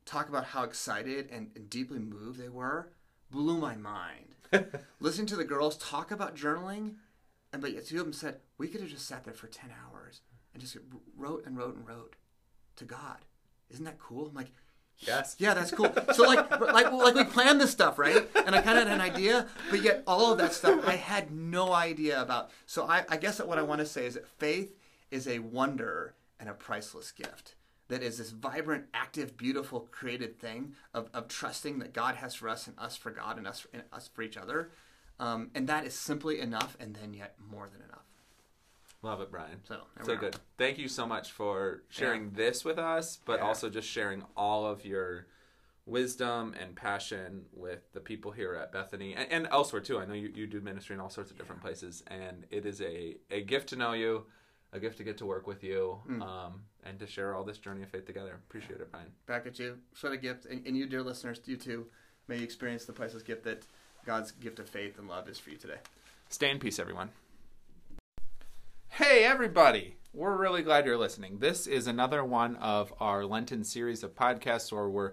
[0.05, 2.89] talk about how excited and, and deeply moved they were
[3.31, 4.35] blew my mind.
[4.99, 6.95] Listening to the girls talk about journaling,
[7.51, 9.71] and but yet two of them said we could have just sat there for ten
[9.85, 10.21] hours
[10.53, 10.77] and just
[11.17, 12.15] wrote and wrote and wrote
[12.77, 13.17] to God.
[13.69, 14.27] Isn't that cool?
[14.27, 14.51] I'm like,
[14.99, 15.93] yes, yeah, that's cool.
[16.13, 18.27] So like, like, like we planned this stuff, right?
[18.45, 21.31] And I kind of had an idea, but yet all of that stuff I had
[21.31, 22.51] no idea about.
[22.65, 24.75] So I, I guess that what I want to say is that faith
[25.11, 27.55] is a wonder and a priceless gift.
[27.87, 32.49] That is this vibrant, active, beautiful, created thing of, of trusting that God has for
[32.49, 34.71] us and us for God and us for, and us for each other.
[35.19, 38.01] Um, and that is simply enough and then yet more than enough.
[39.03, 39.59] love it, Brian.
[39.67, 40.35] So, so good.
[40.57, 43.45] Thank you so much for sharing this with us, but Yeah.
[43.45, 45.27] also just sharing all of your
[45.85, 49.99] wisdom and passion with the people here at Bethany and, and elsewhere too.
[49.99, 52.81] I know you, you do ministry in all sorts of different places, and it is
[52.81, 54.25] a, a gift to know you,
[54.73, 56.21] a gift to get to work with you, Hmm.
[56.23, 58.39] um, and to share all this journey of faith together.
[58.47, 59.07] Appreciate it, Brian.
[59.25, 59.77] back at you.
[60.01, 60.45] What a gift.
[60.45, 61.87] And, and you, dear listeners, you too,
[62.27, 63.65] may you experience the priceless gift that
[64.05, 65.79] God's gift of faith and love is for you today.
[66.29, 67.09] Stay in peace, everyone.
[68.89, 69.95] Hey, everybody!
[70.15, 71.39] we're really glad you're listening.
[71.39, 75.11] This is another one of our Lenten series of podcasts where we're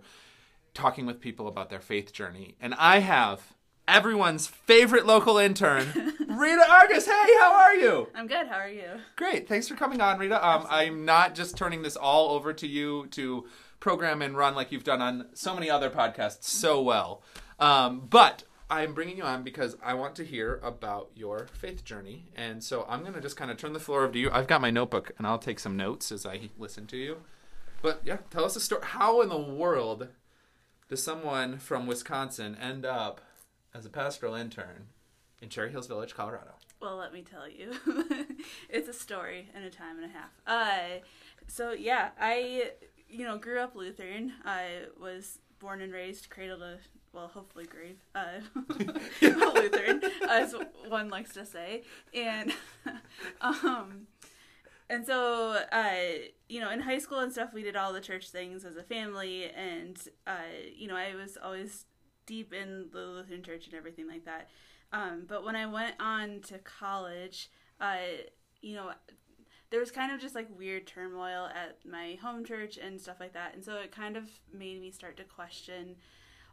[0.74, 2.54] talking with people about their faith journey.
[2.60, 3.54] And I have
[3.88, 6.11] everyone's favorite local intern,
[6.42, 7.06] Rita Argus.
[7.06, 8.08] Hey, how are you?
[8.16, 8.48] I'm good.
[8.48, 8.88] How are you?
[9.14, 9.46] Great.
[9.46, 10.44] Thanks for coming on, Rita.
[10.44, 13.46] Um, I'm not just turning this all over to you to
[13.78, 17.22] program and run like you've done on so many other podcasts so well.
[17.60, 22.26] Um, but I'm bringing you on because I want to hear about your faith journey.
[22.34, 24.28] And so I'm going to just kind of turn the floor over to you.
[24.32, 27.18] I've got my notebook and I'll take some notes as I listen to you.
[27.82, 28.82] But yeah, tell us a story.
[28.84, 30.08] How in the world
[30.88, 33.20] does someone from Wisconsin end up
[33.72, 34.88] as a pastoral intern
[35.42, 36.52] in Cherry Hills Village, Colorado?
[36.80, 37.72] Well, let me tell you.
[38.70, 40.30] it's a story in a time and a half.
[40.46, 41.00] Uh,
[41.48, 42.70] so yeah, I
[43.10, 44.32] you know grew up Lutheran.
[44.44, 46.78] I was born and raised, cradle to
[47.12, 48.40] well, hopefully grave, uh,
[49.20, 50.54] Lutheran, as
[50.88, 51.82] one likes to say,
[52.14, 52.52] and
[53.42, 54.06] um,
[54.88, 55.94] and so uh,
[56.48, 58.82] you know, in high school and stuff, we did all the church things as a
[58.82, 61.84] family, and uh, you know, I was always
[62.24, 64.48] deep in the Lutheran church and everything like that.
[64.92, 67.96] Um, but when I went on to college, uh,
[68.60, 68.92] you know,
[69.70, 73.32] there was kind of just like weird turmoil at my home church and stuff like
[73.32, 75.96] that, and so it kind of made me start to question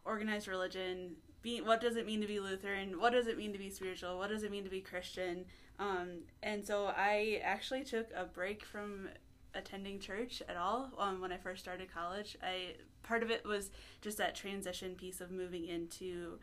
[0.06, 1.16] organized religion.
[1.42, 3.00] Be, what does it mean to be Lutheran?
[3.00, 4.18] What does it mean to be spiritual?
[4.18, 5.46] What does it mean to be Christian?
[5.80, 9.08] Um, and so I actually took a break from
[9.56, 12.38] attending church at all um, when I first started college.
[12.44, 13.72] I part of it was
[14.02, 16.40] just that transition piece of moving into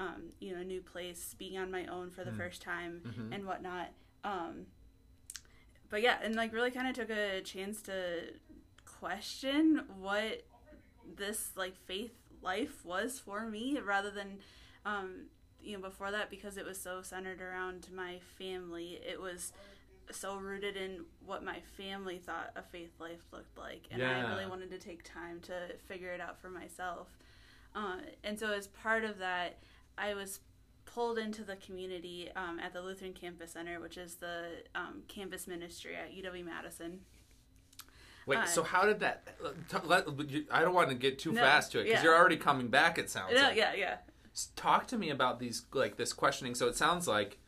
[0.00, 2.36] um, you know a new place, being on my own for the mm.
[2.38, 3.32] first time mm-hmm.
[3.32, 3.88] and whatnot.
[4.24, 4.66] Um,
[5.90, 8.32] but yeah, and like really kind of took a chance to
[8.86, 10.42] question what
[11.16, 14.38] this like faith life was for me rather than
[14.86, 15.26] um,
[15.62, 19.52] you know before that because it was so centered around my family it was
[20.10, 24.26] so rooted in what my family thought a faith life looked like and yeah.
[24.26, 25.52] i really wanted to take time to
[25.86, 27.16] figure it out for myself
[27.74, 29.58] uh, and so as part of that
[29.98, 30.40] i was
[30.84, 35.46] pulled into the community um, at the lutheran campus center which is the um, campus
[35.46, 37.00] ministry at uw madison
[38.26, 39.26] Wait, uh, so how did that?
[39.84, 40.06] Let,
[40.52, 42.04] I don't want to get too no, fast to it because yeah.
[42.04, 42.98] you're already coming back.
[42.98, 43.34] It sounds.
[43.34, 43.56] No, like.
[43.56, 43.96] yeah, yeah.
[44.56, 46.54] Talk to me about these, like this questioning.
[46.54, 47.38] So it sounds like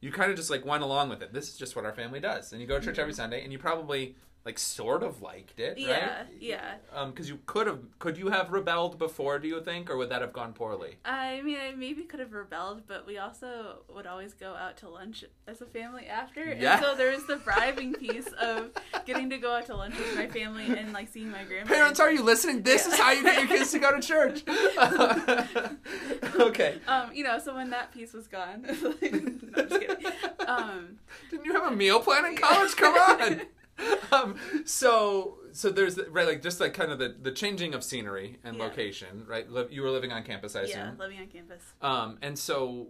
[0.00, 1.32] you kind of just like went along with it.
[1.32, 3.22] This is just what our family does, and you go to church every mm-hmm.
[3.22, 6.26] Sunday, and you probably like sort of liked it, yeah, right?
[6.40, 9.38] Yeah, Um, because you could have, could you have rebelled before?
[9.38, 10.96] Do you think, or would that have gone poorly?
[11.04, 14.88] I mean, I maybe could have rebelled, but we also would always go out to
[14.88, 16.74] lunch as a family after, yeah.
[16.74, 18.70] and so there was the bribing piece of
[19.06, 21.70] getting to go out to lunch with my family and like seeing my grandparents.
[21.70, 22.62] Parents, are you listening?
[22.62, 22.92] This yeah.
[22.94, 24.42] is how you get your kids to go to church.
[26.40, 26.78] okay.
[26.88, 29.96] Um, you know, so when that piece was gone, no, just kidding.
[30.46, 30.98] Um,
[31.30, 32.74] Didn't you have a meal plan in college?
[32.74, 33.42] Come on.
[34.12, 38.38] um, so so there's right like just like kind of the, the changing of scenery
[38.44, 38.62] and yeah.
[38.62, 39.46] location right?
[39.70, 40.78] You were living on campus i assume?
[40.78, 41.62] Yeah living on campus.
[41.80, 42.88] Um and so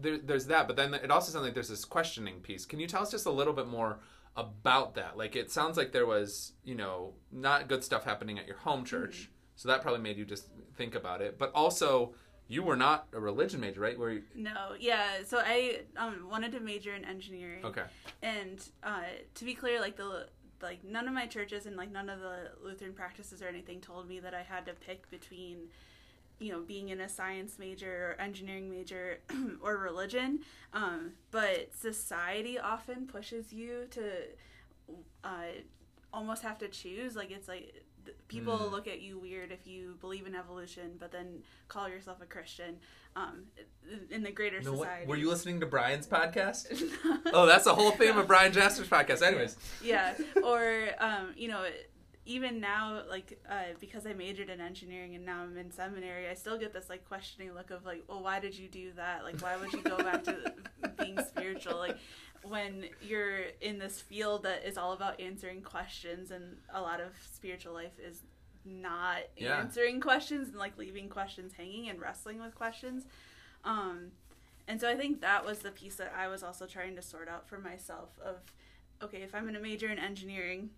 [0.00, 2.66] there, there's that but then it also sounds like there's this questioning piece.
[2.66, 4.00] Can you tell us just a little bit more
[4.36, 5.16] about that?
[5.16, 8.84] Like it sounds like there was you know not good stuff happening at your home
[8.84, 9.32] church mm-hmm.
[9.56, 11.38] so that probably made you just think about it.
[11.38, 12.14] But also
[12.50, 13.96] you were not a religion major, right?
[13.96, 14.22] Were you?
[14.34, 15.22] No, yeah.
[15.24, 17.64] So I um, wanted to major in engineering.
[17.64, 17.84] Okay.
[18.22, 19.04] And uh,
[19.36, 20.26] to be clear, like the
[20.60, 24.08] like none of my churches and like none of the Lutheran practices or anything told
[24.08, 25.68] me that I had to pick between,
[26.40, 29.20] you know, being in a science major or engineering major
[29.62, 30.40] or religion.
[30.72, 34.02] Um, but society often pushes you to
[35.22, 35.52] uh,
[36.12, 37.14] almost have to choose.
[37.14, 37.79] Like it's like
[38.28, 38.70] people mm.
[38.70, 42.76] look at you weird if you believe in evolution, but then call yourself a Christian.
[43.16, 43.46] Um,
[44.10, 45.00] in the greater no, society.
[45.00, 46.66] What, were you listening to Brian's podcast?
[47.32, 49.22] oh, that's the whole theme of Brian Jasper's podcast.
[49.22, 49.56] Anyways.
[49.82, 51.64] Yeah, or um, you know.
[52.26, 56.34] Even now, like uh, because I majored in engineering and now I'm in seminary, I
[56.34, 59.24] still get this like questioning look of like, well, why did you do that?
[59.24, 60.52] Like, why would you go back to
[60.98, 61.78] being spiritual?
[61.78, 61.96] Like,
[62.42, 67.12] when you're in this field that is all about answering questions and a lot of
[67.32, 68.22] spiritual life is
[68.64, 69.58] not yeah.
[69.58, 73.04] answering questions and like leaving questions hanging and wrestling with questions
[73.64, 74.10] um
[74.68, 77.28] and so i think that was the piece that i was also trying to sort
[77.28, 78.36] out for myself of
[79.02, 80.70] okay if i'm going to major in engineering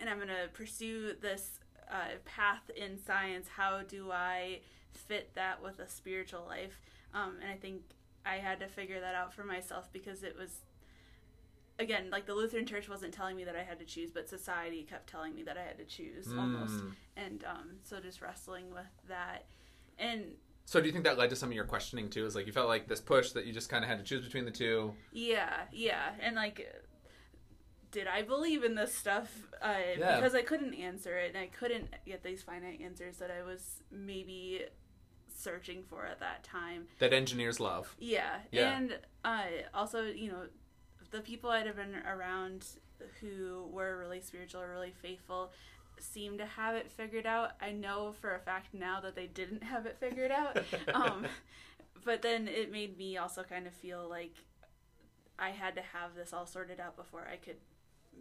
[0.00, 1.60] and i'm going to pursue this
[1.90, 4.58] uh, path in science how do i
[4.92, 6.80] fit that with a spiritual life
[7.14, 7.80] um, and i think
[8.26, 10.60] i had to figure that out for myself because it was
[11.78, 14.82] again, like the Lutheran Church wasn't telling me that I had to choose, but society
[14.82, 16.38] kept telling me that I had to choose mm.
[16.38, 16.82] almost.
[17.16, 19.46] And um, so just wrestling with that.
[19.98, 20.32] And
[20.64, 22.26] so do you think that led to some of your questioning too?
[22.26, 24.24] Is like you felt like this push that you just kind of had to choose
[24.24, 24.94] between the two?
[25.12, 26.10] Yeah, yeah.
[26.20, 26.66] And like
[27.90, 29.46] did I believe in this stuff?
[29.62, 30.16] Uh, Yeah.
[30.16, 33.82] Because I couldn't answer it, and I couldn't get these finite answers that I was
[33.90, 34.64] maybe
[35.34, 36.88] searching for at that time.
[36.98, 37.94] That engineers love.
[37.98, 38.76] Yeah, Yeah.
[38.76, 40.46] and uh, also, you know,
[41.10, 42.66] the people I'd have been around
[43.20, 45.52] who were really spiritual or really faithful
[46.00, 47.52] seemed to have it figured out.
[47.60, 50.58] I know for a fact now that they didn't have it figured out.
[50.94, 51.26] um,
[52.04, 54.34] but then it made me also kind of feel like
[55.38, 57.56] I had to have this all sorted out before I could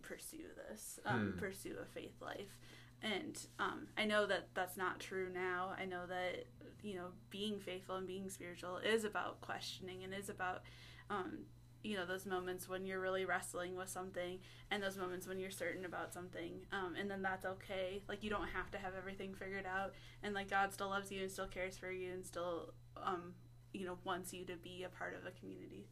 [0.02, 1.40] pursue this, um, Hmm.
[1.40, 2.58] pursue a faith life.
[3.02, 5.76] And um, I know that that's not true now.
[5.80, 6.46] I know that
[6.84, 10.62] you know being faithful and being spiritual is about questioning and is about
[11.10, 11.46] um,
[11.84, 14.40] you know those moments when you're really wrestling with something
[14.72, 18.30] and those moments when you're certain about something um, and then that's okay like you
[18.30, 21.48] don't have to have everything figured out and like god still loves you and still
[21.48, 23.34] cares for you and still um,
[23.74, 25.86] you know wants you to be a part of a community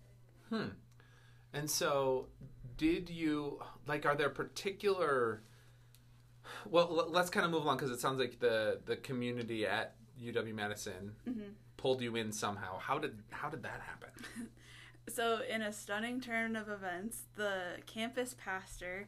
[0.49, 0.69] Hmm.
[1.53, 2.27] And so,
[2.77, 4.05] did you like?
[4.05, 5.41] Are there particular?
[6.69, 9.95] Well, l- let's kind of move along because it sounds like the the community at
[10.21, 11.53] UW Madison Mhm.
[11.77, 12.77] pulled you in somehow.
[12.79, 14.09] How did how did that happen?
[15.07, 19.07] So, in a stunning turn of events, the campus pastor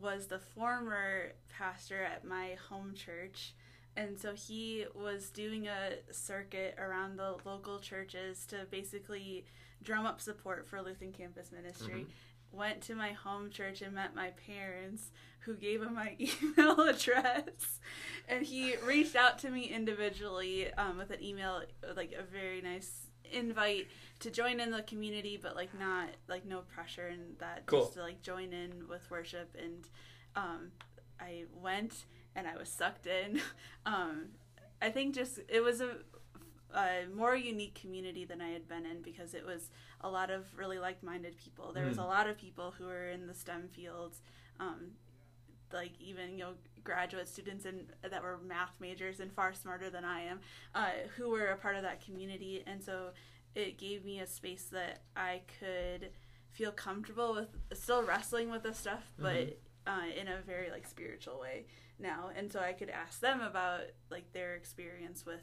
[0.00, 3.54] was the former pastor at my home church.
[3.96, 9.44] And so he was doing a circuit around the local churches to basically
[9.82, 12.06] drum up support for Lutheran Campus Ministry.
[12.50, 15.10] Went to my home church and met my parents,
[15.40, 17.80] who gave him my email address.
[18.28, 21.62] And he reached out to me individually um, with an email,
[21.96, 23.88] like a very nice invite
[24.20, 27.80] to join in the community, but like not like no pressure and that Cool.
[27.80, 29.54] just to like join in with worship.
[29.60, 29.88] And
[30.36, 30.70] um,
[31.20, 32.04] I went
[32.36, 33.40] and I was sucked in.
[33.86, 34.28] Um,
[34.80, 35.96] I think just it was a,
[36.74, 39.70] a more unique community than I had been in because it was
[40.00, 41.72] a lot of really like-minded people.
[41.74, 42.04] There was Mm.
[42.04, 44.22] a lot of people who were in the STEM fields,
[44.58, 44.92] um,
[45.74, 46.52] like even you know
[46.84, 50.40] graduate students and that were math majors and far smarter than I am,
[50.74, 53.10] uh, who were a part of that community, and so
[53.54, 56.10] it gave me a space that I could
[56.52, 61.40] feel comfortable with, still wrestling with this stuff, but uh, in a very like spiritual
[61.40, 61.66] way
[61.98, 65.42] now, and so I could ask them about like their experience with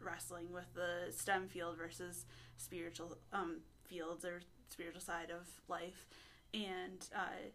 [0.00, 2.26] wrestling with the STEM field versus
[2.56, 6.06] spiritual um, fields or spiritual side of life,
[6.54, 7.50] and uh,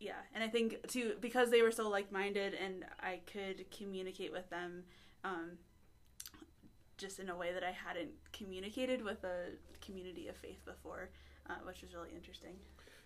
[0.00, 4.32] yeah, and I think too because they were so like minded and I could communicate
[4.32, 4.84] with them.
[5.24, 5.58] Um,
[6.98, 9.50] just in a way that I hadn't communicated with a
[9.84, 11.10] community of faith before,
[11.48, 12.54] uh, which was really interesting.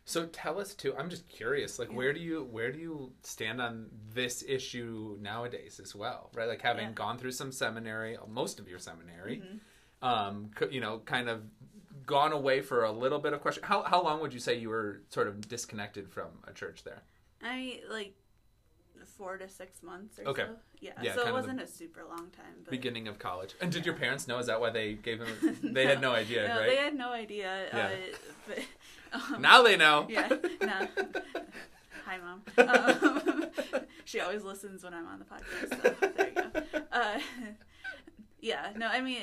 [0.05, 0.95] So tell us too.
[0.97, 1.79] I'm just curious.
[1.79, 1.97] Like, Yeah.
[1.97, 6.31] where do you where do you stand on this issue nowadays as well?
[6.35, 6.93] Right, like having Yeah.
[6.93, 10.07] gone through some seminary, most of your seminary, Mhm.
[10.07, 11.43] um, you know, kind of
[12.19, 13.63] gone away for a little bit of question.
[13.63, 17.03] How how long would you say you were sort of disconnected from a church there?
[17.43, 18.15] I like
[19.17, 20.45] four to six months or Okay.
[20.47, 20.57] so.
[20.81, 22.55] Yeah, Yeah, so it wasn't a super long time.
[22.65, 23.55] But Beginning of college.
[23.61, 24.39] And did your parents know?
[24.39, 25.33] Is that why they gave him?
[25.77, 26.69] They had no idea, no, right?
[26.71, 27.51] they had no idea.
[27.73, 27.87] Yeah.
[27.87, 28.17] Uh,
[28.49, 28.59] but,
[29.35, 30.07] um, now they know.
[30.17, 30.29] yeah,
[30.63, 30.79] no.
[32.07, 32.39] Hi, mom.
[32.71, 33.51] Um,
[34.05, 35.69] she always listens when I'm on the podcast.
[35.83, 36.81] So there you go.
[36.93, 37.19] Uh,
[38.41, 39.23] yeah, no, I mean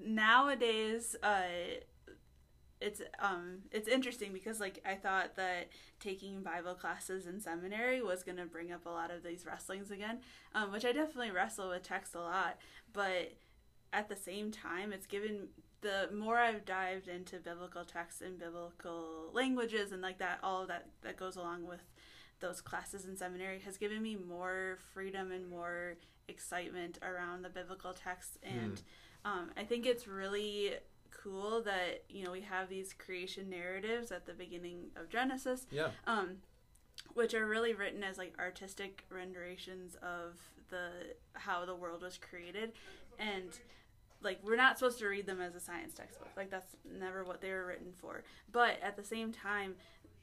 [0.00, 1.42] nowadays, uh,
[2.80, 5.68] it's um, it's interesting because like I thought that
[6.00, 10.20] taking Bible classes in seminary was gonna bring up a lot of these wrestlings again,
[10.54, 12.58] um, which I definitely wrestle with text a lot,
[12.92, 13.32] but
[13.92, 15.48] at the same time, it's given
[15.80, 20.68] the more I've dived into biblical texts and biblical languages and like that, all of
[20.68, 21.82] that that goes along with
[22.40, 25.96] those classes in seminary has given me more freedom and more
[26.28, 28.36] excitement around the biblical text.
[28.42, 28.82] And
[29.26, 30.72] um, i think it's really
[31.26, 35.66] cool that you know we have these creation narratives at the beginning of genesis.
[35.70, 35.88] Yeah.
[36.06, 36.36] um,
[37.14, 40.38] which are really written as like artistic renditions of
[40.70, 40.90] the
[41.34, 42.72] how the world was created.
[43.18, 43.50] And
[44.22, 46.28] like we're not supposed to read them as a science textbook.
[46.36, 48.24] Like that's never what they were written for.
[48.52, 49.74] But at the same time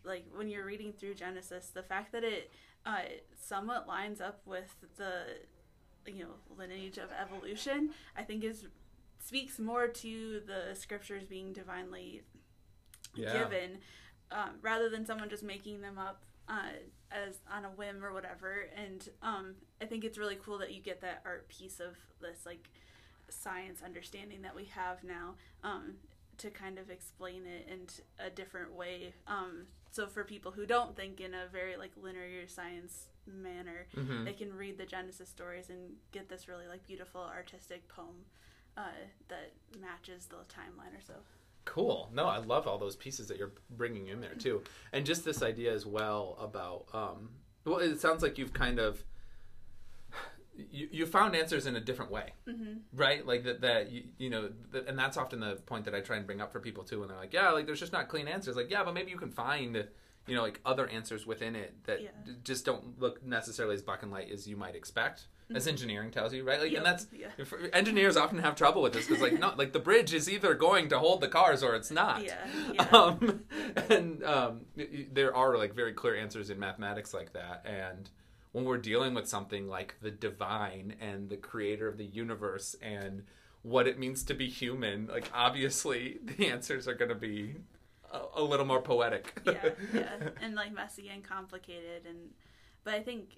[0.04, 2.52] like when you're reading through genesis the fact that it
[2.86, 3.00] uh,
[3.40, 5.24] somewhat lines up with the
[6.06, 8.66] you know lineage of evolution i think is
[9.24, 12.22] speaks more to the scriptures being divinely
[13.16, 13.34] Yeah.
[13.44, 13.78] given
[14.32, 16.72] um, rather than someone just making them up uh,
[17.12, 18.66] as on a whim or whatever.
[18.76, 22.46] And um, I think it's really cool that you get that art piece of this
[22.46, 22.70] like
[23.30, 25.94] science understanding that we have now um,
[26.40, 27.82] to kind of explain it in
[28.26, 29.14] a different way.
[29.28, 34.26] Um, so for people who don't think in a very like linear science manner, Mhm.
[34.26, 38.26] they can read the Genesis stories and get this really like beautiful artistic poem
[38.78, 38.82] uh,
[39.30, 39.52] that
[39.82, 41.14] matches the timeline or so.
[41.66, 42.10] Cool.
[42.14, 44.62] No, I love all those pieces that you're bringing in there too,
[44.92, 46.86] and just this idea as well about.
[46.94, 47.30] Um,
[47.66, 49.04] well, it sounds like you've kind of
[50.72, 53.26] you, you found answers in a different way, hmm right?
[53.26, 54.50] Like that, that you, you know,
[54.88, 57.00] and that's often the point that I try and bring up for people too.
[57.00, 59.18] When they're like, "Yeah, like there's just not clean answers." Like, yeah, but maybe you
[59.18, 59.88] can find,
[60.28, 62.10] you know, like other answers within it that Yeah.
[62.26, 66.12] d- just don't look necessarily as black and white as you might expect, as engineering
[66.12, 66.60] tells you, right?
[66.60, 66.78] Like, Yep.
[66.78, 67.30] and that's Yeah.
[67.74, 70.90] engineers often have trouble with this because, like, no, like the bridge is either going
[70.90, 72.24] to hold the cars or it's not.
[72.24, 72.38] Yeah,
[72.74, 72.84] yeah.
[72.90, 73.44] Um,
[73.90, 74.62] and um,
[75.12, 77.66] there are like very clear answers in mathematics like that.
[77.66, 78.10] And
[78.52, 83.24] when we're dealing with something like the divine and the creator of the universe and
[83.64, 87.56] what it means to be human, like obviously the answers are going to be
[88.12, 89.42] a, a little more poetic.
[89.46, 92.30] yeah, yeah, and like messy and complicated, and
[92.84, 93.38] but I think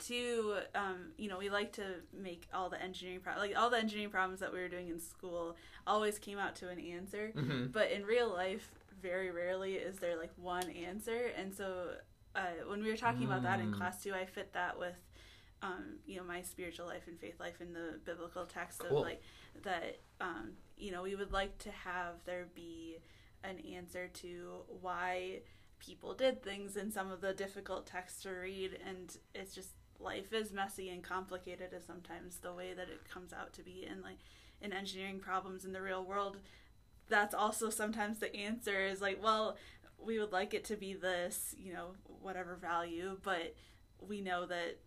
[0.00, 3.78] too, um, you know, we like to make all the engineering pro- like all the
[3.78, 7.66] engineering problems that we were doing in school always came out to an answer, hmm
[7.66, 8.70] but in real life,
[9.02, 11.92] very rarely is there like one answer, and so
[12.34, 13.76] uh, when we were talking about that in Mm.
[13.78, 14.96] class too, I fit that with.
[15.62, 19.00] Um, you know my spiritual life and faith life in the biblical text Cool.
[19.00, 19.20] of like
[19.62, 22.96] that um, you know we would like to have there be
[23.44, 25.40] an answer to why
[25.78, 30.32] people did things in some of the difficult texts to read and it's just life
[30.32, 34.02] is messy and complicated as sometimes the way that it comes out to be and
[34.02, 34.18] like
[34.60, 36.38] in engineering problems in the real world
[37.08, 39.56] that's also sometimes the answer is like well
[40.02, 41.88] we would like it to be this you know
[42.22, 43.54] whatever value but
[44.06, 44.78] we know that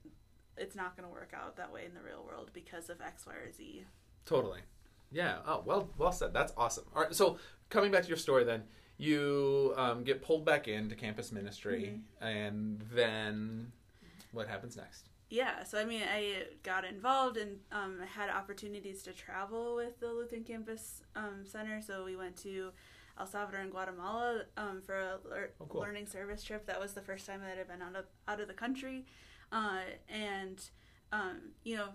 [0.58, 3.26] it's not going to work out that way in the real world because of x
[3.26, 3.86] y or z
[4.26, 4.60] Totally.
[5.12, 5.38] Yeah.
[5.46, 6.34] Oh, well, well said.
[6.34, 6.86] That's awesome.
[6.96, 7.14] All right.
[7.14, 7.38] So
[7.70, 8.64] coming back to your story, then
[8.98, 13.72] you um, get pulled back into campus ministry, and then
[14.34, 15.10] what happens next?
[15.30, 20.08] Yeah, so I mean, I got involved and um, had opportunities to travel with the
[20.12, 21.82] Lutheran Campus um, Center.
[21.82, 22.72] So we went to
[23.20, 25.82] El Salvador and Guatemala um, for a lear- Oh, cool.
[25.82, 26.66] learning service trip.
[26.68, 29.06] That was the first time that I'd been out of out of the country,
[29.52, 30.62] uh, and
[31.12, 31.90] um, you know,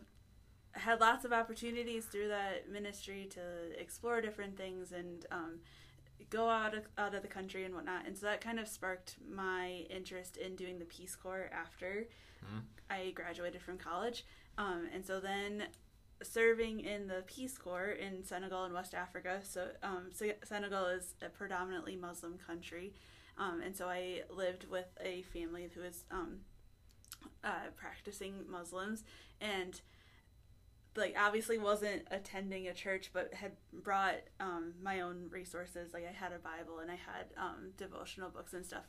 [0.73, 3.41] had lots of opportunities through that ministry to
[3.81, 5.59] explore different things and um,
[6.31, 8.07] go out of, out of the country and whatnot.
[8.07, 12.07] And so that kind of sparked my interest in doing the Peace Corps after
[12.45, 12.63] Mhm.
[12.91, 14.25] I graduated from college.
[14.57, 15.69] Um, and so then
[16.23, 19.41] serving in the Peace Corps in Senegal and West Africa.
[19.45, 20.11] So, um,
[20.43, 22.95] Senegal is a predominantly Muslim country.
[23.37, 26.41] Um, and so I lived with a family who is um,
[27.45, 29.05] uh, practicing Muslims
[29.41, 29.81] and
[30.97, 36.13] like obviously wasn't attending a church but had brought um, my own resources like i
[36.13, 38.85] had a bible and i had um, devotional books and stuff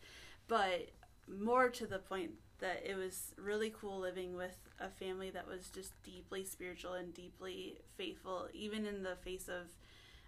[0.48, 0.90] but
[1.28, 5.70] more to the point that it was really cool living with a family that was
[5.70, 9.68] just deeply spiritual and deeply faithful even in the face of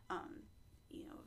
[0.09, 0.43] um,
[0.89, 1.19] you know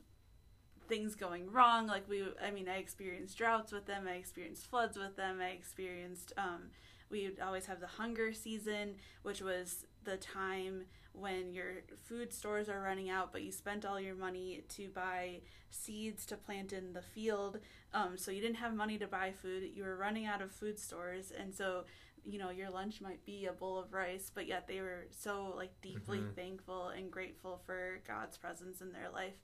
[0.89, 1.87] things going wrong.
[1.87, 4.07] Like we i mean i experienced droughts with them.
[4.09, 5.41] I experienced floods with them.
[5.41, 6.71] I experienced um,
[7.11, 12.69] we would always have the hunger season which was the time when your food stores
[12.69, 15.41] are running out but you spent all your money to buy
[15.71, 17.59] seeds to plant in the field
[17.95, 20.79] um, so you didn't have money to buy food you were running out of food
[20.79, 21.85] stores and so
[22.25, 25.53] you know your lunch might be a bowl of rice but yet they were so
[25.57, 26.35] like deeply Mhm.
[26.35, 29.37] thankful and grateful for god's presence in their life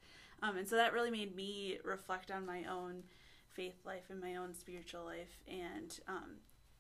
[0.43, 3.03] um, and so that really made me reflect on my own
[3.53, 6.37] faith life and my own spiritual life and um,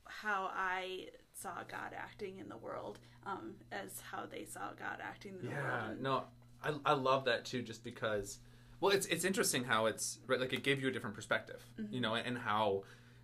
[0.07, 5.35] how I saw God acting in the world um, as how they saw God acting
[5.39, 6.01] in the Yeah, world.
[6.01, 6.25] no,
[6.65, 8.39] I, I love that too, just because.
[8.81, 11.95] Well, it's it's interesting how it's right, like it gave you a different perspective, Mm-hmm.
[11.95, 12.83] you know, and how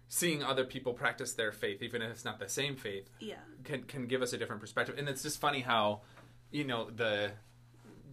[0.08, 3.36] seeing other people practice their faith, even if it's not the same faith, Yeah.
[3.64, 4.96] can can give us a different perspective.
[4.98, 6.02] And it's just funny how,
[6.50, 7.32] you know, the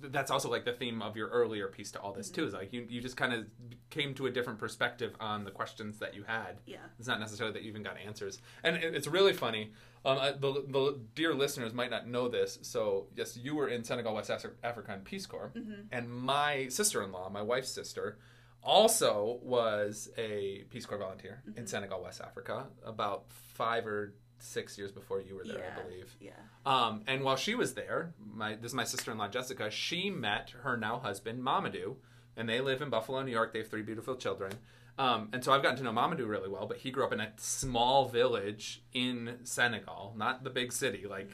[0.02, 2.46] that's also like the theme of your earlier piece to all this too.
[2.46, 2.58] Is mm-hmm.
[2.58, 3.46] like you you just kind of
[3.90, 6.60] came to a different perspective on the questions that you had.
[6.66, 6.78] Yeah.
[7.00, 9.72] It's not necessarily that you even got answers, and it- it's really funny.
[10.06, 12.60] Um, I, the, the dear listeners might not know this.
[12.62, 15.84] So yes, you were in Senegal, West Africa in Peace Corps, mm-hmm.
[15.92, 18.18] and my sister-in-law, my wife's sister,
[18.62, 21.66] also was a Peace Corps volunteer in mm-hmm.
[21.66, 24.14] Senegal, West Africa, about five or
[24.44, 25.80] six years before you were there, yeah.
[25.80, 26.16] I believe.
[26.20, 26.32] Yeah.
[26.66, 29.72] Um, and while she was there, my this is my sister in law Jessica.
[29.72, 31.96] She met her now husband Mamadou,
[32.36, 33.54] and they live in Buffalo, New York.
[33.54, 34.54] They have three beautiful children.
[34.98, 37.20] Um, and so I've gotten to know Mamadou really well, but he grew up in
[37.20, 41.32] a small village in Senegal, not the big city, like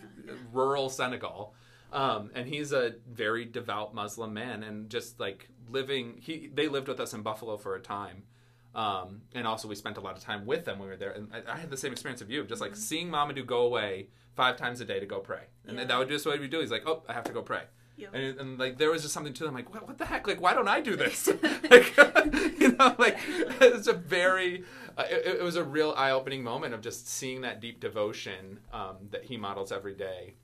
[0.53, 1.53] rural Senegal.
[1.91, 6.87] Um, and he's a very devout Muslim man, and just like living, he they lived
[6.87, 8.23] with us in Buffalo for a time.
[8.75, 11.11] Um, and also we spent a lot of time with them when we were there.
[11.11, 14.09] And I, I had the same experience of you, just like seeing Mamadou go away
[14.35, 15.45] five times a day to go pray.
[15.67, 15.85] And Yeah.
[15.85, 16.59] that would just what would do.
[16.59, 17.63] He's like, oh, I have to go pray.
[17.97, 18.09] Yep.
[18.13, 20.39] And, and like there was just something to them like what, what the heck like
[20.39, 21.27] why don't I do this
[21.69, 21.97] like
[22.57, 23.17] you know like
[23.59, 24.63] it's a very
[24.97, 28.59] uh, it, it was a real eye opening moment of just seeing that deep devotion
[28.71, 30.35] um, that he models every day,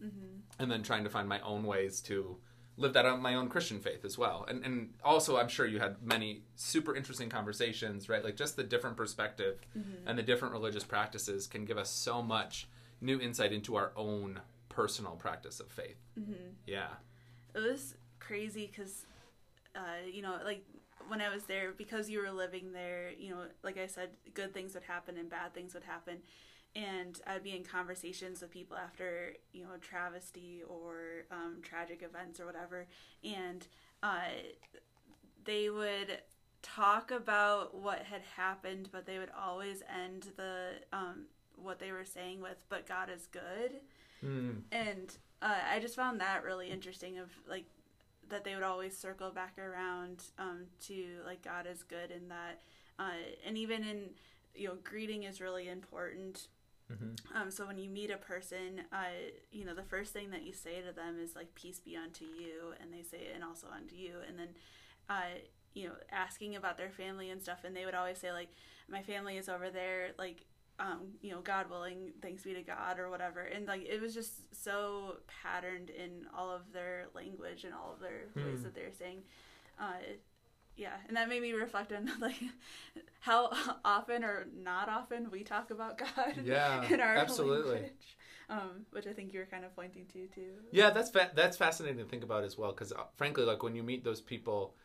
[0.59, 2.37] and then trying to find my own ways to
[2.77, 4.45] live that out my own Christian faith as well.
[4.47, 8.23] And and also I'm sure you had many super interesting conversations, right?
[8.23, 9.59] Like just the different perspective
[10.05, 12.67] and the different religious practices can give us so much
[13.01, 15.97] new insight into our own personal practice of faith.
[16.65, 16.87] Yeah.
[17.53, 19.05] it was crazy because
[19.75, 20.65] uh, you know like
[21.07, 24.53] when i was there because you were living there you know like i said good
[24.53, 26.17] things would happen and bad things would happen
[26.75, 32.39] and i'd be in conversations with people after you know travesty or um, tragic events
[32.39, 32.85] or whatever
[33.23, 33.67] and
[34.03, 34.19] uh,
[35.45, 36.19] they would
[36.61, 42.05] talk about what had happened but they would always end the um, what they were
[42.05, 43.81] saying with but god is good
[44.23, 44.61] Mm.
[44.71, 47.19] and uh, I just found that really interesting.
[47.19, 47.65] Of like
[48.29, 52.61] that they would always circle back around um, to like God is good, and that
[52.97, 53.11] uh,
[53.45, 54.09] and even in
[54.55, 56.47] you know greeting is really important.
[56.91, 57.37] Mm-hmm.
[57.37, 60.53] Um, so when you meet a person, uh, you know the first thing that you
[60.53, 63.95] say to them is like peace be unto you, and they say and also unto
[63.95, 64.49] you, and then
[65.09, 65.39] uh,
[65.73, 68.49] you know asking about their family and stuff, and they would always say like
[68.87, 70.45] my family is over there, like
[70.77, 73.41] um, you know, God willing, thanks be to God or whatever.
[73.41, 77.99] And like it was just so patterned in all of their language and all of
[78.01, 78.63] their ways Hmm.
[78.63, 79.23] that they're saying.
[79.79, 79.93] Uh,
[80.77, 82.35] yeah, and that made me reflect on like
[83.19, 83.51] how
[83.83, 87.71] often or not often we talk about God Yeah, in our absolutely.
[87.73, 88.17] language.
[88.47, 90.51] Um, which I think you were kind of pointing to too.
[90.71, 92.71] Yeah, that's fa- that's fascinating to think about as well.
[92.71, 94.75] Because uh, frankly, like when you meet those people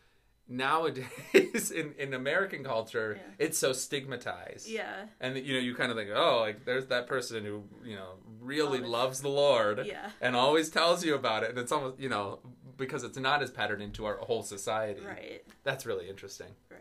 [0.48, 3.34] nowadays in, in American culture, Yeah.
[3.46, 4.68] it's so stigmatized.
[4.68, 7.96] Yeah, And you know, you kind of think, oh, like there's that person who you
[7.96, 11.98] know really loves the Lord yeah, and always tells you about it, and it's almost
[12.00, 12.40] you know
[12.80, 15.02] because it's not as patterned into our whole society.
[15.06, 16.48] right, That's really interesting.
[16.70, 16.80] right.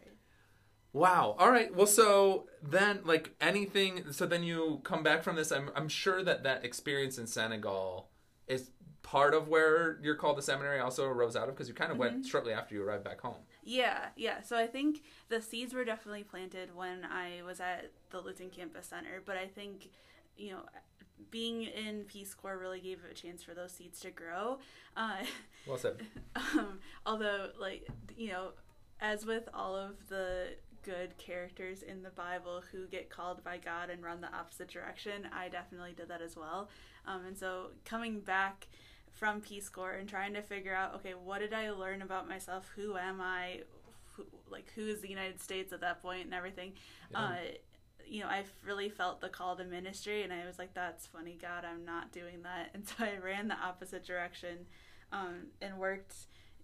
[0.91, 1.35] Wow.
[1.37, 1.73] All right.
[1.75, 5.51] Well, so then, like anything, so then you come back from this.
[5.51, 8.09] I'm, I'm sure that that experience in Senegal
[8.47, 8.71] is
[9.03, 11.97] part of where your call to seminary also arose out of because you kind of
[11.97, 12.27] went mm-hmm.
[12.27, 13.35] shortly after you arrived back home.
[13.63, 14.41] Yeah, yeah.
[14.41, 18.87] So I think the seeds were definitely planted when I was at the Lutheran Campus
[18.87, 19.89] Center, but I think,
[20.37, 20.61] you know,
[21.31, 24.59] being in Peace Corps really gave a chance for those seeds to grow.
[24.95, 25.17] Uh,
[25.67, 25.97] Well said.
[26.35, 28.51] um, although, like, you know,
[29.01, 33.89] as with all of the good characters in the Bible who get called by God
[33.89, 36.69] and run the opposite direction, I definitely did that as well.
[37.05, 38.67] Um, and so coming back
[39.11, 42.71] from Peace Corps and trying to figure out, okay, what did I learn about myself?
[42.75, 43.61] Who am I?
[44.13, 46.73] Who, like, who is the United States at that point and everything?
[47.11, 47.19] Yeah.
[47.19, 47.35] Uh,
[48.09, 51.37] you know, I really felt the call to ministry, and I was like, "That's funny,
[51.39, 54.65] God, I'm not doing that." And so I ran the opposite direction,
[55.11, 56.15] um, and worked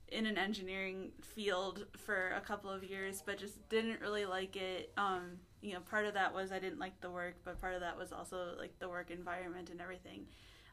[0.09, 4.91] in an engineering field for a couple of years, but just didn't really like it.
[4.97, 7.81] Um, you know, part of that was I didn't like the work, but part of
[7.81, 10.27] that was also like the work environment and everything.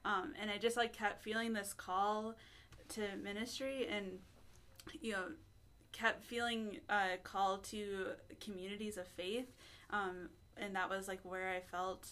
[0.05, 2.35] Um, and I just like kept feeling this call
[2.91, 4.19] to ministry, and
[5.01, 5.25] you know,
[5.93, 8.09] kept feeling uh, call to
[8.41, 9.47] communities of faith.
[9.91, 12.09] Um, and that was like where I felt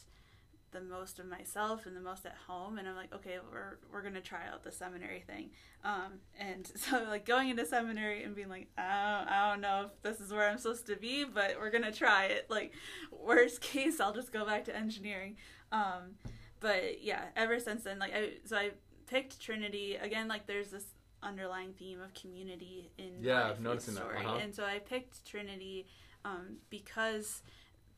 [0.72, 4.02] the most of myself and the most at home and I'm like okay we're we're
[4.02, 5.50] gonna try out the seminary thing.
[5.84, 8.82] Um, and so like going into seminary and being like I
[9.18, 11.92] don't, I don't know if this is where I'm supposed to be but we're gonna
[11.92, 12.46] try it.
[12.48, 12.72] Like
[13.10, 15.36] worst case I'll just go back to engineering.
[15.72, 16.16] Um,
[16.60, 18.70] but yeah ever since then like I so I
[19.06, 19.96] picked Trinity.
[19.96, 20.84] Again like there's this
[21.22, 24.38] underlying theme of community in Yeah, faith noticing that, uh-huh.
[24.40, 25.86] and so I picked Trinity
[26.24, 27.42] um, because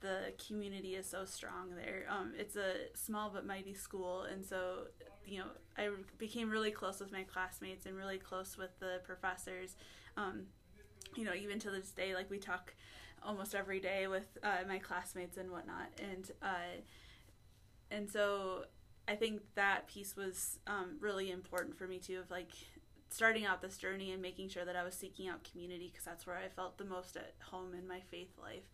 [0.02, 2.04] the community is so strong there.
[2.10, 4.88] Um, it's a small but mighty school, and so
[5.24, 5.46] you know
[5.78, 9.76] I became really close with my classmates and really close with the professors.
[10.16, 10.42] Um,
[11.16, 12.74] you know, even to this day, like we talk
[13.24, 16.80] almost every day with uh, my classmates and whatnot, and uh,
[17.90, 18.64] and so
[19.08, 22.18] I think that piece was um, really important for me too.
[22.18, 22.50] Of like
[23.08, 26.26] starting out this journey and making sure that I was seeking out community because that's
[26.26, 28.64] where I felt the most at home in my faith life.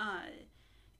[0.00, 0.30] Uh,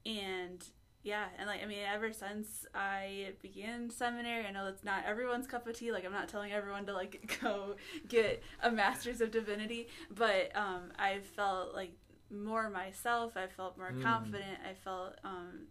[0.06, 0.64] and
[1.02, 5.46] yeah, and like I mean, ever since I began seminary, I know that's not everyone's
[5.46, 5.92] cup of tea.
[5.92, 7.76] Like I'm not telling everyone to like go
[8.08, 11.92] get a master's of divinity, but um, I felt like
[12.30, 13.36] more myself.
[13.36, 14.02] I felt more Mm.
[14.02, 14.58] confident.
[14.68, 15.66] I felt um,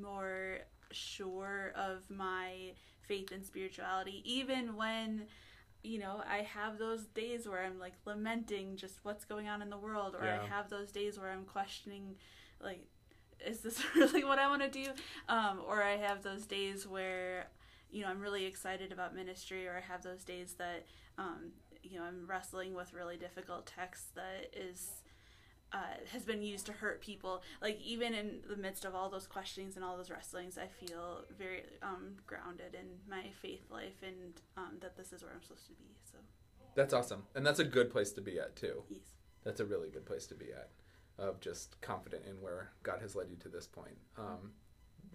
[0.00, 0.58] more
[0.90, 2.72] sure of my
[3.06, 5.26] faith and spirituality, even when
[5.84, 9.70] you know, I have those days where I'm like lamenting just what's going on in
[9.70, 10.40] the world, or Yeah.
[10.42, 12.16] I have those days where I'm questioning,
[12.60, 12.84] like,
[13.46, 14.90] is this really what I want to do?
[15.28, 17.46] Um, or I have those days where,
[17.90, 20.86] you know, I'm really excited about ministry, or I have those days that,
[21.16, 21.52] um,
[21.82, 25.02] you know I'm wrestling with really difficult text that is
[25.72, 25.76] uh,
[26.12, 27.42] has been used to hurt people.
[27.60, 31.24] Like even in the midst of all those questionings and all those wrestlings, I feel
[31.38, 35.66] very um, grounded in my faith life and um, that this is where I'm supposed
[35.66, 35.84] to be.
[36.10, 36.18] So
[36.74, 38.82] That's awesome, and that's a good place to be at too.
[38.88, 39.00] yes,
[39.44, 40.70] That's a really good place to be at,
[41.18, 43.96] of just confident in where God has led you to this point.
[44.16, 44.52] Um,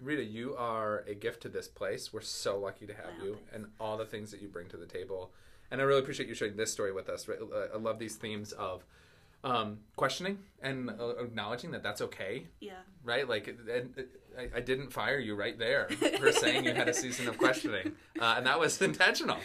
[0.00, 2.12] Rita, you are a gift to this place.
[2.12, 3.50] We're so lucky to have Wow, you thanks.
[3.54, 5.32] and all the things that you bring to the table.
[5.70, 7.26] And I really appreciate you sharing this story with us.
[7.28, 7.38] Right?
[7.72, 8.84] I love these themes of
[9.44, 12.72] um, questioning and uh, acknowledging that that's okay, yeah,
[13.04, 13.28] right?
[13.28, 14.04] Like, and,
[14.36, 15.88] I, I didn't fire you right there
[16.18, 19.36] for saying you had a season of questioning, uh, and that was intentional.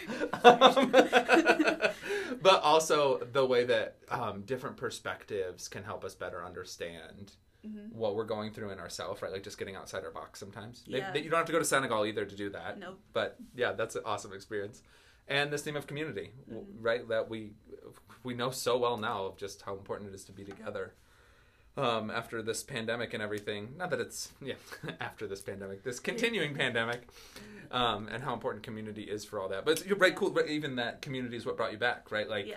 [0.42, 0.90] Um,
[2.42, 7.32] but also the way that um, different perspectives can help us better understand
[7.62, 7.94] Mm-hmm.
[7.94, 9.30] what we're going through in ourselves, right?
[9.30, 10.82] Like just getting outside our box sometimes.
[10.86, 11.12] Yeah.
[11.12, 12.78] they- you don't have to go to Senegal either to do that.
[12.78, 12.98] Nope.
[13.12, 14.80] But yeah, that's an awesome experience.
[15.28, 16.80] And this theme of community, Mm-hmm.
[16.82, 17.06] right?
[17.10, 17.52] That we
[18.22, 20.94] we know so well now of just how important it is to be together.
[21.76, 24.54] Um, after this pandemic and everything, not that it's yeah,
[25.00, 27.08] after this pandemic, this continuing pandemic,
[27.70, 29.64] um, and how important community is for all that.
[29.64, 30.30] But it's, you're right, cool.
[30.30, 32.28] But even that community is what brought you back, right?
[32.28, 32.56] Like yeah,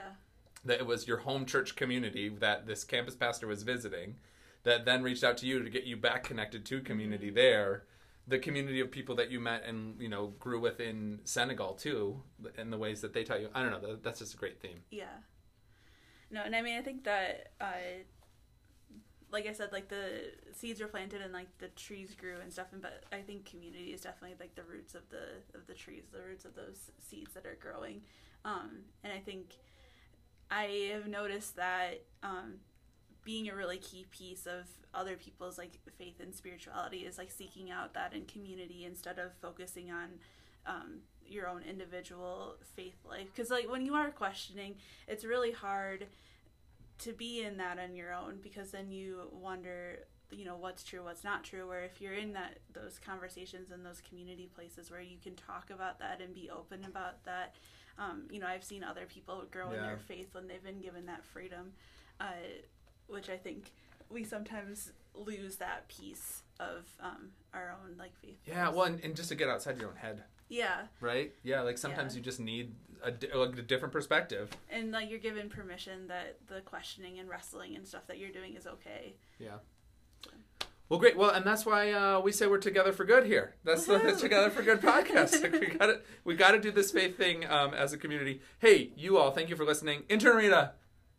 [0.65, 4.15] that it was your home church community that this campus pastor was visiting
[4.64, 7.84] that then reached out to you to get you back connected to community there
[8.27, 12.22] the community of people that you met and you know grew with in senegal too
[12.57, 14.80] in the ways that they taught you i don't know that's just a great theme
[14.90, 15.06] yeah.
[16.34, 18.01] No, and I mean I think that uh,
[19.31, 22.68] like I said, like the seeds were planted and like the trees grew and stuff,
[22.73, 26.05] and but I think community is definitely like the roots of the of the trees,
[26.11, 28.01] the roots of those seeds that are growing.
[28.45, 29.57] Um, and I think
[30.49, 32.55] I have noticed that um,
[33.23, 37.69] being a really key piece of other people's like faith and spirituality is like seeking
[37.69, 40.10] out that in community instead of focusing on
[40.65, 40.99] um,
[41.34, 43.27] your own individual faith life.
[43.34, 44.76] Because like when you are questioning,
[45.07, 46.07] it's really hard
[46.99, 49.99] to be in that on your own because then you wonder
[50.31, 51.68] you know what's true what's not true.
[51.68, 55.69] Where if you're in that those conversations and those community places where you can talk
[55.69, 57.55] about that and be open about that
[57.97, 61.05] um, you know i've seen other people grow in their faith when they've been given
[61.05, 61.72] that freedom
[62.19, 62.26] uh,
[63.07, 63.72] which i think
[64.10, 68.38] we sometimes lose that piece of um, our own like faith.
[68.45, 70.81] Yeah well and, and just to get outside your own head yeah.
[71.01, 71.33] Right?
[71.43, 72.19] Yeah like sometimes Yeah.
[72.19, 74.49] you just need a, like a different perspective.
[74.69, 78.55] And like you're given permission that the questioning and wrestling and stuff that you're doing
[78.55, 79.15] is okay.
[79.39, 79.57] Yeah.
[80.89, 81.17] Well great.
[81.17, 83.55] Well and that's why uh, we say we're together for good here.
[83.63, 85.41] That's the together for good podcast.
[85.41, 88.41] Like we gotta we gotta do this faith thing um, as a community.
[88.59, 90.03] Hey you all thank you for listening.
[90.09, 90.71] Intern rita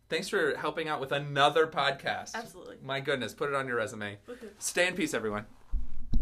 [0.09, 2.35] thanks for helping out with another podcast.
[2.35, 2.77] Absolutely.
[2.83, 4.19] my goodness put it on your resume.
[4.29, 4.51] Woohoo.
[4.59, 5.47] stay in peace everyone